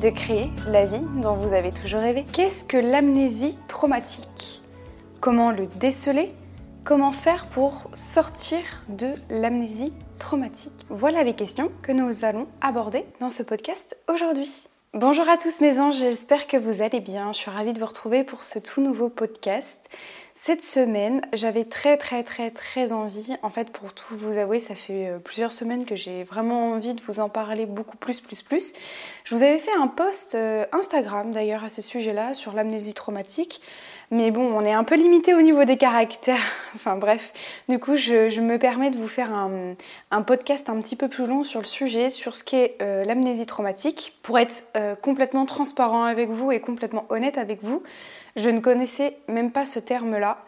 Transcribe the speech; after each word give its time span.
de 0.00 0.10
créer 0.10 0.50
la 0.68 0.84
vie 0.84 1.00
dont 1.22 1.34
vous 1.34 1.52
avez 1.52 1.70
toujours 1.70 2.00
rêvé. 2.00 2.24
Qu'est-ce 2.32 2.64
que 2.64 2.76
l'amnésie 2.76 3.56
traumatique? 3.68 4.62
Comment 5.20 5.50
le 5.50 5.66
déceler? 5.66 6.30
Comment 6.84 7.12
faire 7.12 7.46
pour 7.46 7.90
sortir 7.94 8.60
de 8.88 9.12
l'amnésie 9.30 9.92
traumatique? 10.18 10.86
Voilà 10.90 11.24
les 11.24 11.34
questions 11.34 11.70
que 11.82 11.92
nous 11.92 12.24
allons 12.24 12.46
aborder 12.60 13.06
dans 13.20 13.30
ce 13.30 13.42
podcast 13.42 13.96
aujourd'hui. 14.12 14.68
Bonjour 14.92 15.28
à 15.28 15.36
tous 15.36 15.60
mes 15.60 15.80
anges, 15.80 15.98
j'espère 15.98 16.46
que 16.46 16.56
vous 16.56 16.82
allez 16.82 17.00
bien. 17.00 17.32
Je 17.32 17.38
suis 17.38 17.50
ravie 17.50 17.72
de 17.72 17.80
vous 17.80 17.86
retrouver 17.86 18.22
pour 18.22 18.42
ce 18.42 18.58
tout 18.58 18.80
nouveau 18.80 19.08
podcast. 19.08 19.88
Cette 20.36 20.64
semaine, 20.64 21.20
j'avais 21.32 21.64
très 21.64 21.96
très 21.96 22.24
très 22.24 22.50
très 22.50 22.92
envie, 22.92 23.36
en 23.42 23.50
fait 23.50 23.70
pour 23.70 23.94
tout 23.94 24.16
vous 24.16 24.36
avouer, 24.36 24.58
ça 24.58 24.74
fait 24.74 25.06
euh, 25.06 25.18
plusieurs 25.20 25.52
semaines 25.52 25.84
que 25.84 25.94
j'ai 25.94 26.24
vraiment 26.24 26.72
envie 26.72 26.92
de 26.92 27.00
vous 27.02 27.20
en 27.20 27.28
parler 27.28 27.66
beaucoup 27.66 27.96
plus 27.96 28.20
plus 28.20 28.42
plus. 28.42 28.72
Je 29.22 29.36
vous 29.36 29.44
avais 29.44 29.60
fait 29.60 29.74
un 29.78 29.86
post 29.86 30.34
euh, 30.34 30.66
Instagram 30.72 31.30
d'ailleurs 31.30 31.62
à 31.62 31.68
ce 31.68 31.80
sujet-là 31.80 32.34
sur 32.34 32.52
l'amnésie 32.52 32.94
traumatique. 32.94 33.62
Mais 34.10 34.32
bon, 34.32 34.52
on 34.52 34.60
est 34.60 34.72
un 34.72 34.84
peu 34.84 34.96
limité 34.96 35.34
au 35.34 35.40
niveau 35.40 35.64
des 35.64 35.76
caractères. 35.76 36.36
enfin 36.74 36.96
bref, 36.96 37.32
du 37.68 37.78
coup, 37.78 37.94
je, 37.94 38.40
me 38.40 38.58
permets 38.58 38.90
de 38.90 38.98
vous 38.98 39.08
faire 39.08 39.32
un, 39.32 40.22
podcast 40.22 40.68
un 40.68 40.80
petit 40.80 40.96
peu 40.96 41.08
plus 41.08 41.26
long 41.26 41.42
sur 41.44 41.60
le 41.60 41.64
sujet, 41.64 42.10
sur 42.10 42.34
ce 42.34 42.42
qu'est 42.44 42.76
euh, 42.82 43.04
l'amnésie 43.04 43.46
traumatique, 43.46 44.18
pour 44.22 44.38
être 44.38 44.64
complètement 45.00 45.46
transparent 45.46 46.04
avec 46.04 46.28
vous 46.28 46.52
et 46.52 46.60
complètement 46.60 47.06
honnête 47.08 47.38
avec 47.38 47.62
vous. 47.62 47.82
Je 48.36 48.50
ne 48.50 48.60
connaissais 48.60 49.16
même 49.28 49.52
pas 49.52 49.64
ce 49.64 49.78
terme-là 49.78 50.38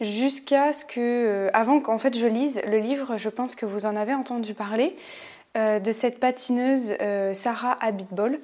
jusqu'à 0.00 0.72
ce 0.72 0.84
que, 0.84 0.98
euh, 0.98 1.50
avant 1.52 1.80
qu'en 1.80 1.98
fait 1.98 2.16
je 2.16 2.26
lise 2.26 2.60
le 2.66 2.78
livre, 2.78 3.16
je 3.16 3.28
pense 3.28 3.54
que 3.54 3.66
vous 3.66 3.86
en 3.86 3.96
avez 3.96 4.14
entendu 4.14 4.54
parler, 4.54 4.96
euh, 5.56 5.78
de 5.80 5.92
cette 5.92 6.20
patineuse 6.20 6.94
euh, 7.00 7.32
Sarah 7.32 7.76
Abitbol, 7.80 8.40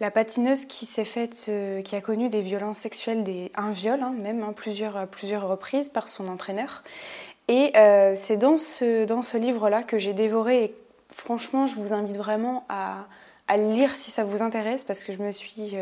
la 0.00 0.10
patineuse 0.10 0.64
qui 0.64 0.86
s'est 0.86 1.04
faite, 1.04 1.50
qui 1.84 1.96
a 1.96 2.00
connu 2.00 2.28
des 2.28 2.40
violences 2.40 2.78
sexuelles, 2.78 3.22
des, 3.22 3.52
un 3.54 3.70
viol 3.70 4.00
hein, 4.02 4.14
même, 4.18 4.42
hein, 4.42 4.52
plusieurs, 4.54 5.06
plusieurs 5.06 5.46
reprises 5.46 5.90
par 5.90 6.08
son 6.08 6.26
entraîneur. 6.28 6.82
Et 7.48 7.72
c'est 8.14 8.36
dans 8.36 8.56
ce, 8.56 9.04
dans 9.04 9.22
ce 9.22 9.36
livre-là 9.36 9.82
que 9.82 9.98
j'ai 9.98 10.12
dévoré 10.12 10.62
et 10.64 10.74
franchement 11.12 11.66
je 11.66 11.74
vous 11.74 11.92
invite 11.92 12.16
vraiment 12.16 12.64
à, 12.68 13.08
à, 13.48 13.56
le 13.56 13.72
lire 13.72 13.92
si 13.94 14.12
ça 14.12 14.22
vous 14.22 14.40
intéresse 14.40 14.84
parce 14.84 15.02
que 15.02 15.12
je 15.12 15.18
me 15.18 15.32
suis 15.32 15.74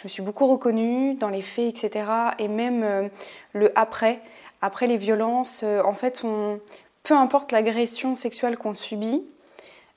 je 0.00 0.06
me 0.06 0.08
suis 0.08 0.22
beaucoup 0.22 0.46
reconnue 0.46 1.14
dans 1.14 1.28
les 1.28 1.42
faits, 1.42 1.84
etc. 1.84 2.06
Et 2.38 2.48
même 2.48 2.82
euh, 2.82 3.08
le 3.52 3.70
après, 3.78 4.20
après 4.62 4.86
les 4.86 4.96
violences, 4.96 5.60
euh, 5.62 5.82
en 5.82 5.92
fait, 5.92 6.22
on, 6.24 6.58
peu 7.02 7.12
importe 7.12 7.52
l'agression 7.52 8.16
sexuelle 8.16 8.56
qu'on 8.56 8.74
subit, 8.74 9.22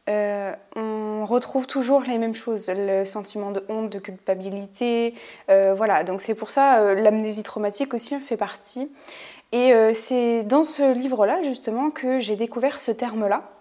euh, 0.09 0.53
on 0.75 1.25
retrouve 1.25 1.67
toujours 1.67 2.01
les 2.01 2.17
mêmes 2.17 2.35
choses, 2.35 2.67
le 2.67 3.05
sentiment 3.05 3.51
de 3.51 3.63
honte, 3.69 3.89
de 3.89 3.99
culpabilité, 3.99 5.13
voilà. 5.47 6.03
Donc 6.03 6.21
c'est 6.21 6.35
pour 6.35 6.49
ça 6.49 6.93
l'amnésie 6.93 7.43
traumatique 7.43 7.93
aussi 7.93 8.19
fait 8.19 8.35
partie. 8.35 8.91
Et 9.53 9.71
c'est 9.93 10.43
dans 10.43 10.65
ce 10.65 10.93
livre-là 10.93 11.41
justement 11.43 11.89
que 11.91 12.19
j'ai 12.19 12.35
découvert 12.35 12.79
ce 12.79 12.91
terme-là. 12.91 13.52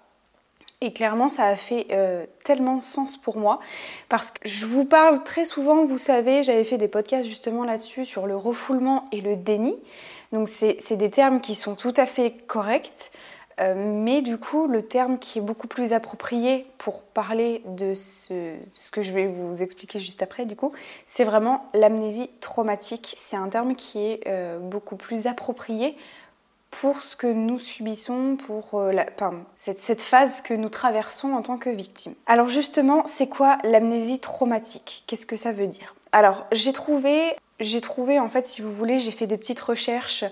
Et 0.85 0.93
clairement, 0.93 1.29
ça 1.29 1.45
a 1.45 1.55
fait 1.55 1.87
euh, 1.93 2.27
tellement 2.43 2.81
sens 2.81 3.17
pour 3.17 3.39
moi 3.39 3.61
parce 4.09 4.33
que 4.33 4.41
je 4.43 4.67
vous 4.67 4.85
parle 4.85 5.23
très 5.23 5.45
souvent, 5.45 5.85
vous 5.85 5.97
savez, 5.97 6.43
j'avais 6.43 6.65
fait 6.65 6.77
des 6.77 6.89
podcasts 6.89 7.29
justement 7.29 7.63
là-dessus 7.63 8.05
sur 8.05 8.27
le 8.27 8.37
refoulement 8.37 9.05
et 9.13 9.21
le 9.21 9.37
déni. 9.37 9.77
Donc 10.33 10.49
c'est 10.49 10.97
des 10.97 11.11
termes 11.11 11.41
qui 11.41 11.55
sont 11.55 11.77
tout 11.77 11.95
à 11.97 12.05
fait 12.05 12.33
corrects, 12.49 13.13
euh, 13.61 13.75
mais 13.77 14.23
du 14.23 14.39
coup, 14.39 14.67
le 14.67 14.83
terme 14.83 15.21
qui 15.21 15.39
est 15.39 15.43
beaucoup 15.43 15.69
plus 15.69 15.93
approprié 15.93 16.67
pour 16.79 17.05
parler 17.05 17.63
de 17.65 17.95
ce, 17.95 18.57
que 18.91 19.03
je 19.03 19.13
vais 19.13 19.29
vous 19.29 19.63
expliquer 19.63 20.01
juste 20.01 20.21
après, 20.21 20.47
du 20.47 20.57
coup, 20.57 20.73
c'est 21.07 21.23
vraiment 21.25 21.67
l'amnésie 21.75 22.29
traumatique. 22.41 23.15
C'est 23.19 23.37
un 23.37 23.49
terme 23.49 23.77
qui 23.77 24.01
est 24.01 24.21
euh, 24.27 24.59
beaucoup 24.59 24.97
plus 24.97 25.29
approprié 25.29 25.97
pour 26.73 27.01
ce 27.01 27.15
que 27.15 27.27
nous 27.27 27.59
subissons, 27.59 28.37
pour 28.37 28.81
euh, 28.81 28.93
la, 28.93 29.07
cette, 29.57 30.03
phase 30.03 30.41
que 30.41 30.55
nous 30.55 30.71
traversons 30.71 31.33
en 31.35 31.43
tant 31.43 31.59
que 31.59 31.71
victime. 31.71 32.15
Alors 32.27 32.49
justement, 32.49 33.05
c'est 33.07 33.29
quoi 33.29 33.59
l'amnésie 33.63 34.19
traumatique? 34.19 35.05
Qu'est-ce 35.07 35.27
que 35.27 35.37
ça 35.37 35.53
veut 35.53 35.69
dire? 35.69 35.95
Alors 36.11 36.47
j'ai 36.51 36.73
trouvé, 36.73 37.37
j'ai 37.61 37.81
trouvé 37.81 38.19
en 38.19 38.29
fait, 38.29 38.49
si 38.49 38.63
vous 38.63 38.73
voulez, 38.73 38.99
j'ai 38.99 39.13
fait 39.13 39.27
des 39.27 39.37
petites 39.37 39.61
recherches. 39.61 40.25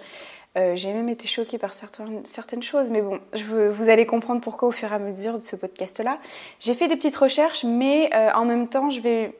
Euh, 0.58 0.74
j'ai 0.74 0.92
même 0.92 1.08
été 1.08 1.28
choquée 1.28 1.58
par 1.58 1.72
certaines, 1.74 2.62
choses, 2.62 2.88
mais 2.90 3.02
bon, 3.02 3.20
je 3.34 3.44
vous 3.44 3.88
allez 3.88 4.04
comprendre 4.04 4.40
pourquoi 4.40 4.66
au 4.68 4.72
fur 4.72 4.90
et 4.90 4.94
à 4.94 4.98
mesure 4.98 5.34
de 5.34 5.42
ce 5.42 5.54
podcast-là. 5.54 6.18
J'ai 6.58 6.74
fait 6.74 6.88
des 6.88 6.96
petites 6.96 7.16
recherches, 7.16 7.62
mais 7.62 8.10
euh, 8.14 8.30
en 8.34 8.46
même 8.46 8.66
temps, 8.66 8.90
je 8.90 9.00
vais 9.00 9.32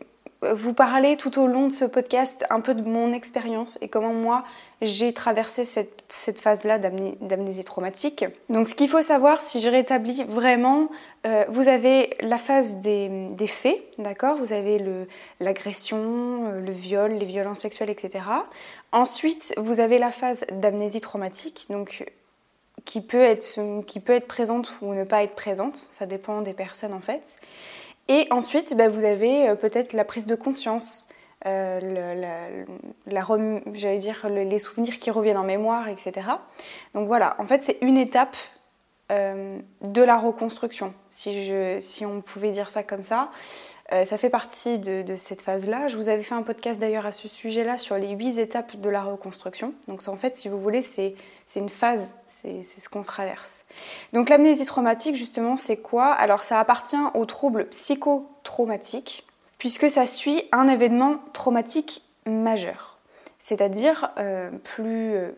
vous 0.43 0.73
parler 0.73 1.17
tout 1.17 1.39
au 1.39 1.47
long 1.47 1.69
de 1.69 1.73
ce 1.73 1.84
podcast 1.84 2.47
un 2.51 2.61
peu 2.61 2.75
de 2.75 2.83
mon 2.83 3.12
expérience 3.12 3.78
et 3.83 3.89
comment 3.89 4.15
moi 4.15 4.45
j'ai 4.81 5.12
traversé 5.12 5.67
cette, 5.67 6.03
cette 6.09 6.41
phase-là 6.41 6.78
d'amnésie 6.78 7.65
traumatique. 7.65 8.25
Donc 8.49 8.69
ce 8.69 8.75
qu'il 8.75 8.89
faut 8.89 9.03
savoir, 9.03 9.43
si 9.43 9.61
je 9.61 9.69
rétablis 9.69 10.25
vraiment, 10.25 10.89
euh, 11.27 11.45
vous 11.51 11.69
avez 11.69 12.17
la 12.21 12.39
phase 12.39 12.77
des, 12.77 13.28
des 13.33 13.47
faits, 13.47 13.83
d'accord? 13.99 14.37
Vous 14.37 14.55
avez 14.55 14.83
l'agression, 15.41 15.99
le, 15.99 16.49
euh, 16.49 16.61
le 16.61 16.72
viol, 16.72 17.12
les 17.12 17.27
violences 17.27 17.61
sexuelles, 17.61 17.91
etc. 17.91 18.25
Ensuite, 18.93 19.53
vous 19.59 19.81
avez 19.81 19.99
la 19.99 20.11
phase 20.11 20.47
d'amnésie 20.53 21.03
traumatique, 21.03 21.67
donc 21.69 22.07
qui 22.84 23.03
peut, 23.03 23.21
être, 23.21 23.84
qui 23.87 24.01
peut 24.01 24.15
être 24.15 24.27
présente 24.27 24.72
ou 24.81 24.95
ne 24.95 25.05
pas 25.05 25.22
être 25.22 25.34
présente, 25.34 25.77
ça 25.77 26.07
dépend 26.07 26.41
des 26.41 26.55
personnes 26.55 26.95
en 26.95 27.01
fait. 27.01 27.39
Et 28.10 28.26
ensuite, 28.32 28.76
bah, 28.76 28.88
vous 28.88 29.04
avez 29.04 29.48
euh, 29.50 29.54
peut-être 29.54 29.93
la 29.93 30.04
prise 30.04 30.26
de 30.26 30.34
conscience, 30.34 31.09
euh, 31.47 31.78
les 33.06 34.59
souvenirs 34.59 34.98
qui 34.98 35.12
reviennent 35.12 35.37
en 35.37 35.44
mémoire, 35.44 35.88
etc. 35.88 36.26
Donc 36.93 37.06
voilà, 37.06 37.37
en 37.38 37.47
fait, 37.47 37.62
c'est 37.62 37.78
une 37.82 37.97
étape 37.97 38.37
euh, 39.12 39.60
de 39.82 40.03
la 40.03 40.19
reconstruction, 40.19 40.93
si, 41.09 42.04
on 42.04 42.21
pouvait 42.21 42.50
dire 42.50 42.69
ça 42.69 42.82
comme 42.82 43.04
ça. 43.04 43.31
Ça 44.04 44.19
fait 44.19 44.31
partie 44.31 44.78
de, 44.78 45.16
cette 45.16 45.42
phase-là. 45.42 45.88
Je 45.88 45.97
vous 45.97 46.09
avais 46.09 46.22
fait 46.22 46.37
un 46.37 46.42
podcast 46.42 46.78
d'ailleurs 46.78 47.06
à 47.06 47.12
ce 47.12 47.27
sujet-là 47.27 47.77
sur 47.77 47.97
les 47.97 48.10
huit 48.10 48.38
étapes 48.38 48.77
de 48.77 48.88
la 48.88 49.03
reconstruction. 49.03 49.75
Donc 49.88 50.06
en 50.06 50.16
fait, 50.16 50.37
si 50.37 50.48
vous 50.48 50.60
voulez, 50.60 50.81
c'est 50.81 51.16
une 51.59 51.69
phase, 51.69 52.15
c'est 52.27 52.62
ce 52.62 52.88
qu'on 52.88 53.03
traverse. 53.03 53.65
Donc 54.12 54.28
l'amnésie 54.28 54.65
traumatique, 54.65 55.16
justement, 55.16 55.56
c'est 55.56 55.77
quoi? 55.77 56.06
Alors 56.06 56.44
ça 56.44 56.61
appartient 56.61 56.97
aux 57.15 57.25
troubles 57.25 57.69
psychotraumatiques, 57.71 59.27
puisque 59.59 59.91
ça 59.91 60.06
suit 60.06 60.44
un 60.53 60.69
événement 60.69 61.16
traumatique 61.33 62.05
majeur. 62.27 62.99
C'est-à-dire, 63.41 64.12
euh, 64.19 64.50
plus, 64.50 65.15
euh, 65.15 65.30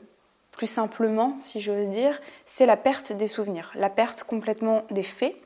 plus 0.50 0.66
simplement, 0.66 1.34
si 1.38 1.60
j'ose 1.60 1.88
dire, 1.88 2.20
c'est 2.44 2.66
la 2.66 2.76
perte 2.76 3.12
des 3.12 3.26
souvenirs, 3.26 3.72
la 3.75 3.88
perte 3.88 4.25
complètement 4.25 4.82
des 4.90 5.02
faits 5.02 5.37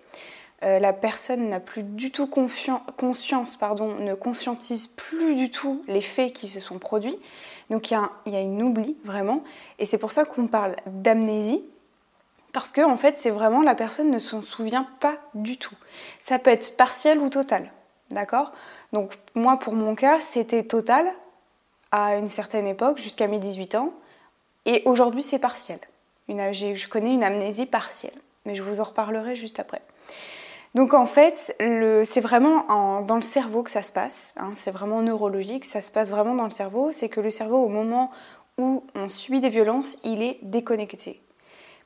euh, 0.62 0.78
la 0.78 0.94
personne 0.94 1.50
n'a 1.50 1.60
plus 1.60 1.82
du 1.82 2.10
tout 2.10 2.26
conscience, 2.26 3.56
pardon, 3.56 3.94
ne 3.96 4.14
conscientise 4.14 4.86
plus 4.86 5.34
du 5.34 5.50
tout 5.50 5.84
les 5.86 6.00
faits 6.00 6.32
qui 6.32 6.48
se 6.48 6.60
sont 6.60 6.78
produits. 6.78 7.18
Donc 7.68 7.90
il 7.90 7.98
y, 8.26 8.36
a 8.36 8.40
une 8.40 8.62
oubli 8.62 8.96
vraiment, 9.04 9.42
et 9.78 9.86
c'est 9.86 9.98
pour 9.98 10.12
ça 10.12 10.24
qu'on 10.24 10.46
parle 10.46 10.76
d'amnésie, 10.86 11.62
parce 12.52 12.72
que 12.72 12.80
en 12.80 12.96
fait 12.96 13.18
c'est 13.18 13.30
vraiment 13.30 13.60
la 13.60 13.74
personne 13.74 14.10
ne 14.10 14.18
s'en 14.18 14.40
souvient 14.40 14.88
pas 15.00 15.16
du 15.34 15.58
tout. 15.58 15.74
Ça 16.20 16.38
peut 16.38 16.50
être 16.50 16.76
partiel 16.76 17.18
ou 17.18 17.28
total, 17.28 17.70
d'accord? 18.10 18.52
Donc 18.92 19.18
moi 19.34 19.58
pour 19.58 19.74
mon 19.74 19.96
cas 19.96 20.20
c'était 20.20 20.62
total 20.62 21.12
à 21.90 22.16
une 22.16 22.28
certaine 22.28 22.68
époque 22.68 22.98
jusqu'à 22.98 23.26
mes 23.26 23.38
18 23.38 23.74
ans, 23.74 23.92
et 24.64 24.82
aujourd'hui 24.84 25.22
c'est 25.22 25.40
partiel. 25.40 25.80
je 26.28 26.88
connais 26.88 27.12
une 27.12 27.24
amnésie 27.24 27.66
partielle, 27.66 28.18
mais 28.44 28.54
je 28.54 28.62
vous 28.62 28.80
en 28.80 28.84
reparlerai 28.84 29.34
juste 29.34 29.58
après. 29.58 29.82
Donc 30.76 30.92
en 30.92 31.06
fait, 31.06 31.56
c'est 32.04 32.20
vraiment 32.20 33.00
dans 33.00 33.16
le 33.16 33.22
cerveau 33.22 33.62
que 33.62 33.70
ça 33.70 33.80
se 33.80 33.92
passe, 33.92 34.34
hein. 34.36 34.52
c'est 34.54 34.70
vraiment 34.70 35.00
neurologique, 35.00 35.64
ça 35.64 35.80
se 35.80 35.90
passe 35.90 36.10
vraiment 36.10 36.34
dans 36.34 36.44
le 36.44 36.50
cerveau, 36.50 36.92
c'est 36.92 37.08
que 37.08 37.22
le 37.22 37.30
cerveau 37.30 37.64
au 37.64 37.68
moment 37.68 38.10
où 38.58 38.84
on 38.94 39.08
subit 39.08 39.40
des 39.40 39.48
violences, 39.48 39.96
il 40.04 40.22
est 40.22 40.38
déconnecté 40.42 41.22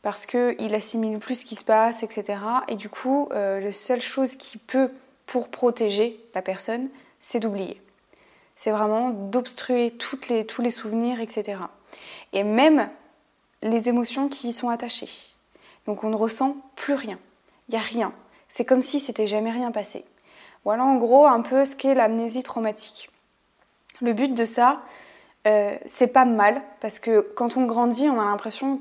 parce 0.02 0.26
qu'il 0.26 0.75
assimile 0.75 1.20
plus 1.20 1.37
ce 1.37 1.44
qui 1.44 1.54
se 1.54 1.62
passe, 1.62 2.02
etc. 2.02 2.40
Et 2.66 2.75
du 2.75 2.88
coup, 2.88 3.28
euh, 3.31 3.60
la 3.60 3.70
seule 3.70 4.00
chose 4.00 4.34
qui 4.34 4.58
peut 4.58 4.90
pour 5.25 5.50
protéger 5.50 6.19
la 6.34 6.43
personne, 6.43 6.88
c'est 7.20 7.38
d'oublier. 7.38 7.81
C'est 8.56 8.72
vraiment 8.72 9.10
d'obstruer 9.10 9.93
tous 9.93 10.19
les 10.62 10.70
souvenirs, 10.70 11.20
etc. 11.20 11.60
Et 12.32 12.43
même 12.43 12.90
les 13.62 13.88
émotions 13.88 14.28
qui 14.28 14.48
y 14.48 14.52
sont 14.52 14.69
attachées. 14.69 15.10
Donc 15.86 16.02
on 16.02 16.10
ne 16.10 16.16
ressent 16.16 16.56
plus 16.75 16.94
rien. 16.94 17.20
Il 17.69 17.76
n'y 17.76 17.78
a 17.78 17.82
rien. 17.84 18.12
C'est 18.50 18.67
comme 18.67 18.82
si 18.82 19.00
c'était 19.00 19.26
jamais 19.26 19.52
rien 19.52 19.70
passé. 19.70 20.05
Voilà 20.64 20.85
en 20.85 20.97
gros 20.97 21.26
un 21.26 21.41
peu 21.41 21.64
ce 21.64 21.75
qu'est 21.75 21.94
l'amnésie 21.94 22.43
traumatique. 22.43 23.08
Le 24.02 24.12
but 24.12 24.35
de 24.35 24.44
ça, 24.44 24.82
euh, 25.47 25.75
c'est 25.87 26.08
pas 26.08 26.26
mal 26.26 26.61
parce 26.81 26.99
que 26.99 27.20
quand 27.35 27.56
on 27.56 27.64
grandit, 27.64 28.11
on 28.11 28.20
a 28.20 28.25
l'impression, 28.25 28.79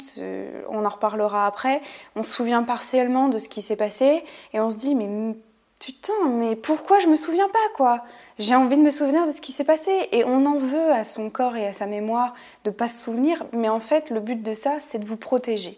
on 0.69 0.83
en 0.83 0.89
reparlera 0.89 1.45
après, 1.45 1.81
on 2.17 2.23
se 2.23 2.33
souvient 2.33 2.63
partiellement 2.63 3.29
de 3.29 3.37
ce 3.37 3.47
qui 3.47 3.61
s'est 3.61 3.77
passé 3.77 4.25
et 4.53 4.59
on 4.59 4.69
se 4.69 4.77
dit 4.77 4.95
mais 4.95 5.35
putain, 5.77 6.27
mais 6.27 6.57
pourquoi 6.57 6.99
je 6.99 7.07
me 7.07 7.15
souviens 7.15 7.47
pas 7.47 7.59
quoi? 7.75 8.03
J'ai 8.39 8.55
envie 8.55 8.75
de 8.75 8.81
me 8.81 8.91
souvenir 8.91 9.25
de 9.25 9.31
ce 9.31 9.39
qui 9.39 9.51
s'est 9.51 9.63
passé 9.63 10.09
et 10.11 10.25
on 10.25 10.45
en 10.45 10.57
veut 10.57 10.91
à 10.91 11.05
son 11.05 11.29
corps 11.29 11.55
et 11.55 11.67
à 11.67 11.73
sa 11.73 11.85
mémoire 11.85 12.33
de 12.65 12.71
pas 12.71 12.89
se 12.89 13.03
souvenir, 13.03 13.45
mais 13.53 13.69
en 13.69 13.79
fait 13.79 14.09
le 14.09 14.19
but 14.19 14.41
de 14.41 14.53
ça, 14.53 14.77
c'est 14.79 14.99
de 14.99 15.05
vous 15.05 15.17
protéger. 15.17 15.77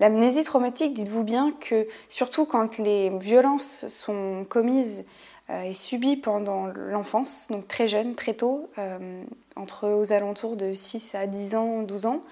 L'amnésie 0.00 0.44
traumatique, 0.44 0.94
dites-vous 0.94 1.22
bien 1.22 1.52
que 1.60 1.86
surtout 2.08 2.46
quand 2.46 2.78
les 2.78 3.10
violences 3.18 3.86
sont 3.88 4.46
commises 4.48 5.04
euh, 5.50 5.62
et 5.62 5.74
subies 5.74 6.16
pendant 6.16 6.66
l'enfance, 6.66 7.46
donc 7.50 7.68
très 7.68 7.86
jeune, 7.86 8.14
très 8.14 8.32
tôt, 8.32 8.70
euh, 8.78 9.22
entre 9.56 9.88
aux 9.90 10.12
alentours 10.12 10.56
de 10.56 10.72
6 10.72 11.14
à 11.14 11.26
10 11.26 11.54
ans, 11.54 11.82
12 11.82 12.06
ans, 12.06 12.22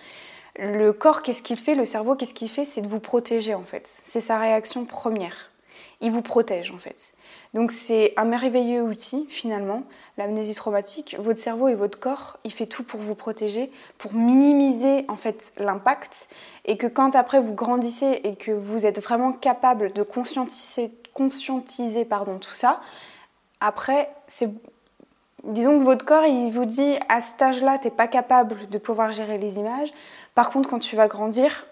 le 0.59 0.93
corps, 0.93 1.23
qu'est-ce 1.23 1.43
qu'il 1.43 1.59
fait? 1.59 1.75
Le 1.75 1.85
cerveau, 1.85 2.17
qu'est-ce 2.17 2.35
qu'il 2.35 2.49
fait? 2.49 2.65
C'est 2.65 2.81
de 2.81 2.89
vous 2.89 3.01
protéger 3.01 3.55
en 3.55 3.65
fait. 3.65 3.87
C'est 3.87 4.21
sa 4.21 4.39
réaction 4.39 4.87
première 4.87 5.48
il 6.01 6.11
vous 6.13 6.23
protège 6.23 6.71
en 6.71 6.79
fait. 6.79 7.15
Donc 7.55 7.73
c'est 7.73 8.13
un 8.17 8.25
merveilleux 8.25 8.83
outil 8.83 9.27
finalement, 9.29 9.83
l'amnésie 10.17 10.55
traumatique. 10.55 11.17
Votre 11.19 11.41
cerveau 11.41 11.69
et 11.69 11.75
votre 11.75 11.99
corps, 11.99 12.39
il 12.45 12.53
fait 12.53 12.67
tout 12.67 12.85
pour 12.85 13.01
vous 13.01 13.15
protéger, 13.15 13.73
pour 13.99 14.15
minimiser 14.15 15.05
en 15.09 15.17
fait 15.17 15.53
l'impact 15.57 16.29
et 16.65 16.77
que 16.77 16.87
quand 16.87 17.17
après 17.17 17.41
vous 17.41 17.55
grandissez 17.55 18.21
et 18.25 18.37
que 18.37 18.53
vous 18.53 18.87
êtes 18.87 19.03
vraiment 19.03 19.33
capable 19.33 19.93
de 19.93 20.03
conscientiser, 20.03 20.93
conscientiser 21.15 22.05
pardon, 22.05 22.39
tout 22.39 22.55
ça, 22.55 22.81
après 23.61 24.11
c'est 24.27 24.51
disons 25.45 25.79
que 25.79 25.85
votre 25.85 26.05
corps 26.05 26.27
il 26.27 26.51
vous 26.51 26.65
dit 26.65 26.95
à 27.09 27.21
cet 27.21 27.43
âge-là, 27.43 27.79
tu 27.79 27.87
n'es 27.87 27.91
pas 27.91 28.09
capable 28.09 28.69
de 28.69 28.79
pouvoir 28.79 29.11
gérer 29.11 29.39
les 29.39 29.59
images. 29.59 29.93
Par 30.35 30.51
contre, 30.51 30.69
quand 30.69 30.79
tu 30.79 30.95
vas 30.95 31.09
grandir, 31.09 31.67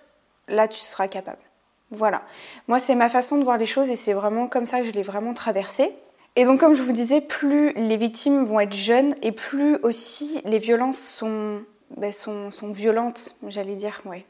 là 0.49 0.67
tu 0.67 0.81
seras 0.81 1.07
capable. 1.07 1.46
Voilà. 1.91 2.23
Moi, 2.69 2.79
c'est 2.79 2.95
ma 2.95 3.09
façon 3.09 3.39
de 3.39 3.45
voir 3.45 3.59
les 3.59 3.67
choses 3.67 3.89
et 3.89 3.97
c'est 3.97 4.13
vraiment 4.13 4.49
comme 4.49 4.67
ça 4.67 4.81
que 4.81 4.87
je 4.87 4.91
l'ai 4.91 5.03
vraiment 5.03 5.35
traversé. 5.35 5.93
Et 6.35 6.45
donc, 6.45 6.61
comme 6.61 6.75
je 6.75 6.83
vous 6.83 6.93
disais, 6.93 7.21
plus 7.21 7.73
les 7.73 7.97
victimes 7.97 8.45
vont 8.45 8.61
être 8.61 8.75
jeunes 8.75 9.15
et 9.23 9.33
plus 9.33 9.77
aussi 9.83 10.41
les 10.45 10.59
violences 10.59 10.99
sont, 10.99 11.63
ben, 11.97 12.13
sont, 12.13 12.51
violentes, 12.71 13.35
j'allais 13.47 13.77
dire. 13.77 14.03
Ouais, 14.05 14.25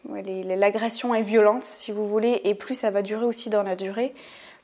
L'agression 0.57 1.15
est 1.15 1.23
violente, 1.23 1.65
si 1.65 1.91
vous 1.91 2.07
voulez, 2.07 2.41
et 2.45 2.55
plus 2.55 2.77
ça 2.77 2.91
va 2.91 3.03
durer 3.03 3.25
aussi 3.25 3.51
dans 3.51 3.65
la 3.65 3.75
durée, 3.75 4.15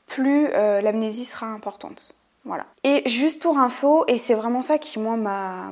plus 0.07 0.47
euh, 0.53 0.79
l'amnésie 0.79 1.25
sera 1.25 1.47
importante. 1.47 2.15
Voilà. 2.45 2.65
Et 2.83 3.07
juste 3.09 3.41
pour 3.41 3.57
info, 3.57 4.05
et 4.07 4.17
c'est 4.17 4.35
vraiment 4.35 4.61
ça 4.61 4.77
qui, 4.77 4.99
moi, 4.99 5.17
m'a 5.17 5.71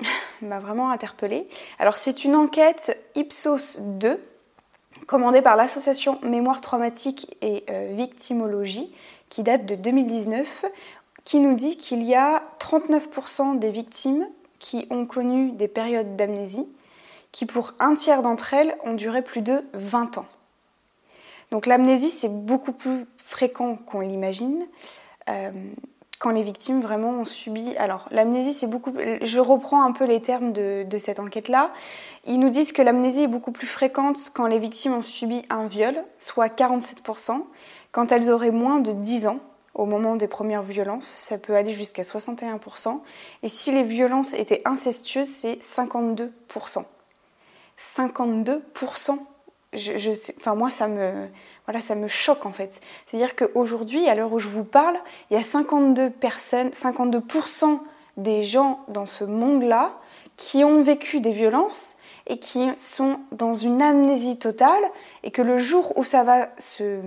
m'a 0.42 0.60
vraiment 0.60 0.90
interpellée. 0.90 1.46
Alors, 1.78 1.96
c'est 1.96 2.24
une 2.24 2.34
enquête 2.34 2.98
Ipsos 3.14 3.78
2 3.80 4.20
commandé 5.06 5.42
par 5.42 5.56
l'association 5.56 6.18
Mémoire 6.22 6.60
traumatique 6.60 7.36
et 7.42 7.64
euh, 7.70 7.92
victimologie, 7.94 8.92
qui 9.28 9.42
date 9.42 9.66
de 9.66 9.74
2019, 9.74 10.64
qui 11.24 11.38
nous 11.38 11.54
dit 11.54 11.76
qu'il 11.76 12.02
y 12.02 12.14
a 12.14 12.42
39% 12.60 13.58
des 13.58 13.70
victimes 13.70 14.26
qui 14.58 14.86
ont 14.90 15.06
connu 15.06 15.52
des 15.52 15.68
périodes 15.68 16.16
d'amnésie, 16.16 16.66
qui 17.32 17.46
pour 17.46 17.74
un 17.80 17.94
tiers 17.94 18.22
d'entre 18.22 18.54
elles 18.54 18.76
ont 18.84 18.94
duré 18.94 19.22
plus 19.22 19.42
de 19.42 19.64
20 19.74 20.18
ans. 20.18 20.26
Donc 21.50 21.66
l'amnésie, 21.66 22.10
c'est 22.10 22.28
beaucoup 22.28 22.72
plus 22.72 23.06
fréquent 23.16 23.76
qu'on 23.76 24.00
l'imagine. 24.00 24.66
Euh, 25.28 25.50
quand 26.18 26.30
les 26.30 26.42
victimes 26.42 26.80
vraiment 26.80 27.10
ont 27.10 27.24
subi. 27.24 27.76
Alors, 27.76 28.08
l'amnésie, 28.10 28.54
c'est 28.54 28.66
beaucoup. 28.66 28.92
Je 29.20 29.40
reprends 29.40 29.82
un 29.84 29.92
peu 29.92 30.04
les 30.04 30.20
termes 30.20 30.52
de, 30.52 30.86
cette 30.98 31.20
enquête-là. 31.20 31.70
Ils 32.26 32.38
nous 32.38 32.50
disent 32.50 32.72
que 32.72 32.82
l'amnésie 32.82 33.22
est 33.22 33.28
beaucoup 33.28 33.52
plus 33.52 33.66
fréquente 33.66 34.30
quand 34.32 34.46
les 34.46 34.58
victimes 34.58 34.94
ont 34.94 35.02
subi 35.02 35.42
un 35.50 35.66
viol, 35.66 35.96
soit 36.18 36.46
47%, 36.46 37.42
quand 37.92 38.12
elles 38.12 38.30
auraient 38.30 38.50
moins 38.50 38.78
de 38.78 38.92
10 38.92 39.26
ans 39.26 39.40
au 39.74 39.86
moment 39.86 40.14
des 40.14 40.28
premières 40.28 40.62
violences, 40.62 41.16
ça 41.18 41.36
peut 41.36 41.56
aller 41.56 41.72
jusqu'à 41.72 42.02
61%. 42.02 43.00
Et 43.42 43.48
si 43.48 43.72
les 43.72 43.82
violences 43.82 44.32
étaient 44.34 44.62
incestueuses, 44.64 45.28
c'est 45.28 45.58
52%. 45.58 46.30
52% 47.78 49.18
enfin 50.36 50.54
moi 50.54 50.70
ça 50.70 50.88
me, 50.88 51.28
voilà, 51.66 51.80
ça 51.80 51.94
me 51.94 52.08
choque 52.08 52.46
en 52.46 52.52
fait. 52.52 52.80
C'est-à-dire 53.06 53.36
qu'aujourd'hui, 53.36 54.08
à 54.08 54.14
l'heure 54.14 54.32
où 54.32 54.38
je 54.38 54.48
vous 54.48 54.64
parle, 54.64 54.96
il 55.30 55.34
y 55.34 55.40
a 55.40 55.42
52 55.42 56.10
personnes, 56.10 56.68
52% 56.70 57.80
des 58.16 58.42
gens 58.42 58.84
dans 58.88 59.06
ce 59.06 59.24
monde-là 59.24 59.98
qui 60.36 60.64
ont 60.64 60.82
vécu 60.82 61.20
des 61.20 61.30
violences 61.30 61.96
et 62.26 62.38
qui 62.38 62.68
sont 62.76 63.20
dans 63.32 63.52
une 63.52 63.82
amnésie 63.82 64.38
totale 64.38 64.82
et 65.22 65.30
que 65.30 65.42
le 65.42 65.58
jour 65.58 65.96
où 65.96 66.04
ça 66.04 66.22
va 66.22 66.48
se 66.58 67.00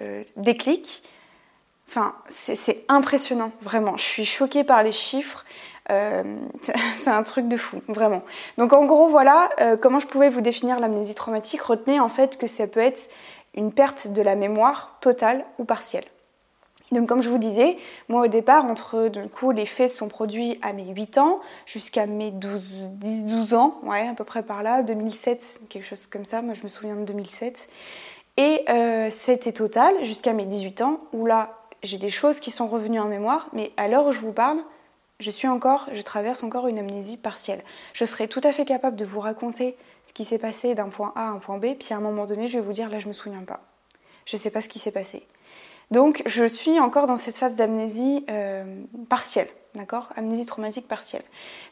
euh, 0.00 0.24
déclic, 0.36 1.02
enfin 1.88 2.14
c'est 2.28 2.84
impressionnant 2.88 3.52
vraiment. 3.62 3.96
Je 3.96 4.04
suis 4.04 4.24
choquée 4.24 4.64
par 4.64 4.82
les 4.82 4.92
chiffres. 4.92 5.44
Euh, 5.90 6.22
c'est 6.92 7.10
un 7.10 7.22
truc 7.22 7.48
de 7.48 7.56
fou, 7.56 7.82
vraiment. 7.88 8.22
Donc 8.58 8.72
en 8.72 8.84
gros, 8.84 9.08
voilà 9.08 9.50
euh, 9.60 9.76
comment 9.76 9.98
je 9.98 10.06
pouvais 10.06 10.30
vous 10.30 10.40
définir 10.40 10.80
l'amnésie 10.80 11.14
traumatique. 11.14 11.62
Retenez 11.62 12.00
en 12.00 12.08
fait 12.08 12.36
que 12.38 12.46
ça 12.46 12.66
peut 12.66 12.80
être 12.80 13.10
une 13.54 13.72
perte 13.72 14.08
de 14.08 14.22
la 14.22 14.34
mémoire 14.34 14.96
totale 15.00 15.44
ou 15.58 15.64
partielle. 15.64 16.04
Donc 16.92 17.08
comme 17.08 17.22
je 17.22 17.28
vous 17.28 17.38
disais, 17.38 17.76
moi 18.08 18.22
au 18.22 18.26
départ, 18.28 18.64
entre 18.64 19.08
du 19.08 19.28
coup 19.28 19.50
les 19.50 19.66
faits 19.66 19.90
sont 19.90 20.08
produits 20.08 20.58
à 20.62 20.72
mes 20.72 20.84
8 20.84 21.18
ans 21.18 21.40
jusqu'à 21.64 22.06
mes 22.06 22.30
10-12 22.30 23.54
ans, 23.54 23.80
ouais, 23.82 24.06
à 24.06 24.14
peu 24.14 24.22
près 24.22 24.44
par 24.44 24.62
là, 24.62 24.82
2007, 24.82 25.62
quelque 25.68 25.84
chose 25.84 26.06
comme 26.06 26.24
ça, 26.24 26.42
moi 26.42 26.54
je 26.54 26.62
me 26.62 26.68
souviens 26.68 26.94
de 26.94 27.04
2007. 27.04 27.68
Et 28.36 28.64
euh, 28.68 29.08
c'était 29.10 29.52
total 29.52 30.04
jusqu'à 30.04 30.32
mes 30.32 30.44
18 30.44 30.82
ans, 30.82 31.00
où 31.12 31.26
là 31.26 31.58
j'ai 31.82 31.98
des 31.98 32.08
choses 32.08 32.38
qui 32.38 32.50
sont 32.50 32.66
revenues 32.66 33.00
en 33.00 33.06
mémoire, 33.06 33.48
mais 33.52 33.72
à 33.76 33.88
l'heure 33.88 34.06
où 34.06 34.12
je 34.12 34.20
vous 34.20 34.32
parle, 34.32 34.58
je 35.18 35.30
suis 35.30 35.48
encore, 35.48 35.88
je 35.92 36.02
traverse 36.02 36.42
encore 36.42 36.68
une 36.68 36.78
amnésie 36.78 37.16
partielle. 37.16 37.62
Je 37.94 38.04
serais 38.04 38.28
tout 38.28 38.40
à 38.44 38.52
fait 38.52 38.64
capable 38.64 38.96
de 38.96 39.04
vous 39.04 39.20
raconter 39.20 39.76
ce 40.04 40.12
qui 40.12 40.24
s'est 40.24 40.38
passé 40.38 40.74
d'un 40.74 40.88
point 40.88 41.12
A 41.16 41.28
à 41.28 41.30
un 41.30 41.38
point 41.38 41.58
B, 41.58 41.74
puis 41.78 41.92
à 41.92 41.96
un 41.96 42.00
moment 42.00 42.26
donné, 42.26 42.48
je 42.48 42.58
vais 42.58 42.64
vous 42.64 42.72
dire 42.72 42.90
là, 42.90 42.98
je 42.98 43.08
me 43.08 43.12
souviens 43.12 43.42
pas. 43.42 43.60
Je 44.26 44.36
ne 44.36 44.40
sais 44.40 44.50
pas 44.50 44.60
ce 44.60 44.68
qui 44.68 44.78
s'est 44.78 44.90
passé. 44.90 45.26
Donc, 45.90 46.22
je 46.26 46.44
suis 46.44 46.80
encore 46.80 47.06
dans 47.06 47.16
cette 47.16 47.36
phase 47.36 47.54
d'amnésie 47.54 48.24
euh, 48.28 48.64
partielle, 49.08 49.48
d'accord? 49.74 50.08
Amnésie 50.16 50.44
traumatique 50.44 50.88
partielle. 50.88 51.22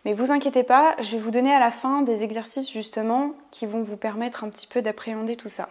Mais 0.04 0.14
vous 0.14 0.30
inquiétez 0.30 0.62
pas, 0.62 0.94
je 1.00 1.12
vais 1.12 1.18
vous 1.18 1.32
donner 1.32 1.52
à 1.52 1.58
la 1.58 1.72
fin 1.72 2.02
des 2.02 2.22
exercices 2.22 2.70
justement 2.70 3.32
qui 3.50 3.66
vont 3.66 3.82
vous 3.82 3.96
permettre 3.96 4.44
un 4.44 4.48
petit 4.48 4.68
peu 4.68 4.82
d'appréhender 4.82 5.36
tout 5.36 5.48
ça. 5.48 5.68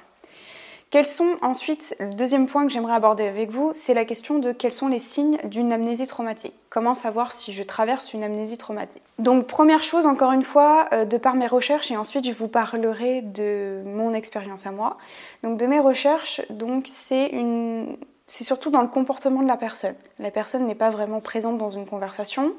Quels 0.93 1.07
sont 1.07 1.37
ensuite, 1.41 1.95
le 1.99 2.13
deuxième 2.13 2.45
point 2.45 2.67
que 2.67 2.71
j'aimerais 2.71 2.93
aborder 2.93 3.25
avec 3.25 3.49
vous, 3.49 3.71
c'est 3.73 3.95
la 3.95 4.05
question 4.05 4.37
de 4.37 4.51
quels 4.51 4.73
sont 4.73 4.87
les 4.87 4.99
signes 4.99 5.39
d'une 5.43 5.73
amnésie 5.73 6.05
traumatique. 6.05 6.53
Comment 6.69 6.93
savoir 6.93 7.31
si 7.31 7.51
je 7.51 7.63
traverse 7.63 8.13
une 8.13 8.23
amnésie 8.23 8.59
traumatique? 8.59 9.01
Donc 9.17 9.47
première 9.47 9.81
chose, 9.81 10.05
encore 10.05 10.33
une 10.33 10.43
fois, 10.43 10.85
euh, 10.93 11.03
de 11.03 11.17
par 11.17 11.33
mes 11.33 11.47
recherches, 11.47 11.89
et 11.89 11.97
ensuite 11.97 12.27
je 12.27 12.31
vous 12.31 12.47
parlerai 12.47 13.23
de 13.23 13.81
mon 13.87 14.13
expérience 14.13 14.67
à 14.67 14.71
moi. 14.71 14.99
Donc 15.41 15.57
de 15.57 15.65
mes 15.65 15.79
recherches, 15.79 16.41
donc 16.51 16.85
c'est 16.87 17.25
une... 17.29 17.97
C'est 18.27 18.43
surtout 18.43 18.69
dans 18.69 18.83
le 18.83 18.87
comportement 18.87 19.41
de 19.41 19.47
la 19.47 19.57
personne. 19.57 19.95
La 20.19 20.29
personne 20.29 20.67
n'est 20.67 20.75
pas 20.75 20.91
vraiment 20.91 21.21
présente 21.21 21.57
dans 21.57 21.69
une 21.69 21.87
conversation, 21.87 22.53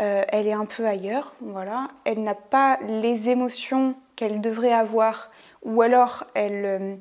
euh, 0.00 0.24
elle 0.30 0.48
est 0.48 0.52
un 0.52 0.64
peu 0.64 0.84
ailleurs, 0.84 1.32
voilà. 1.40 1.86
Elle 2.04 2.24
n'a 2.24 2.34
pas 2.34 2.80
les 2.88 3.28
émotions 3.28 3.94
qu'elle 4.16 4.40
devrait 4.40 4.72
avoir, 4.72 5.30
ou 5.62 5.80
alors 5.80 6.24
elle, 6.34 6.64
euh, 6.64 6.96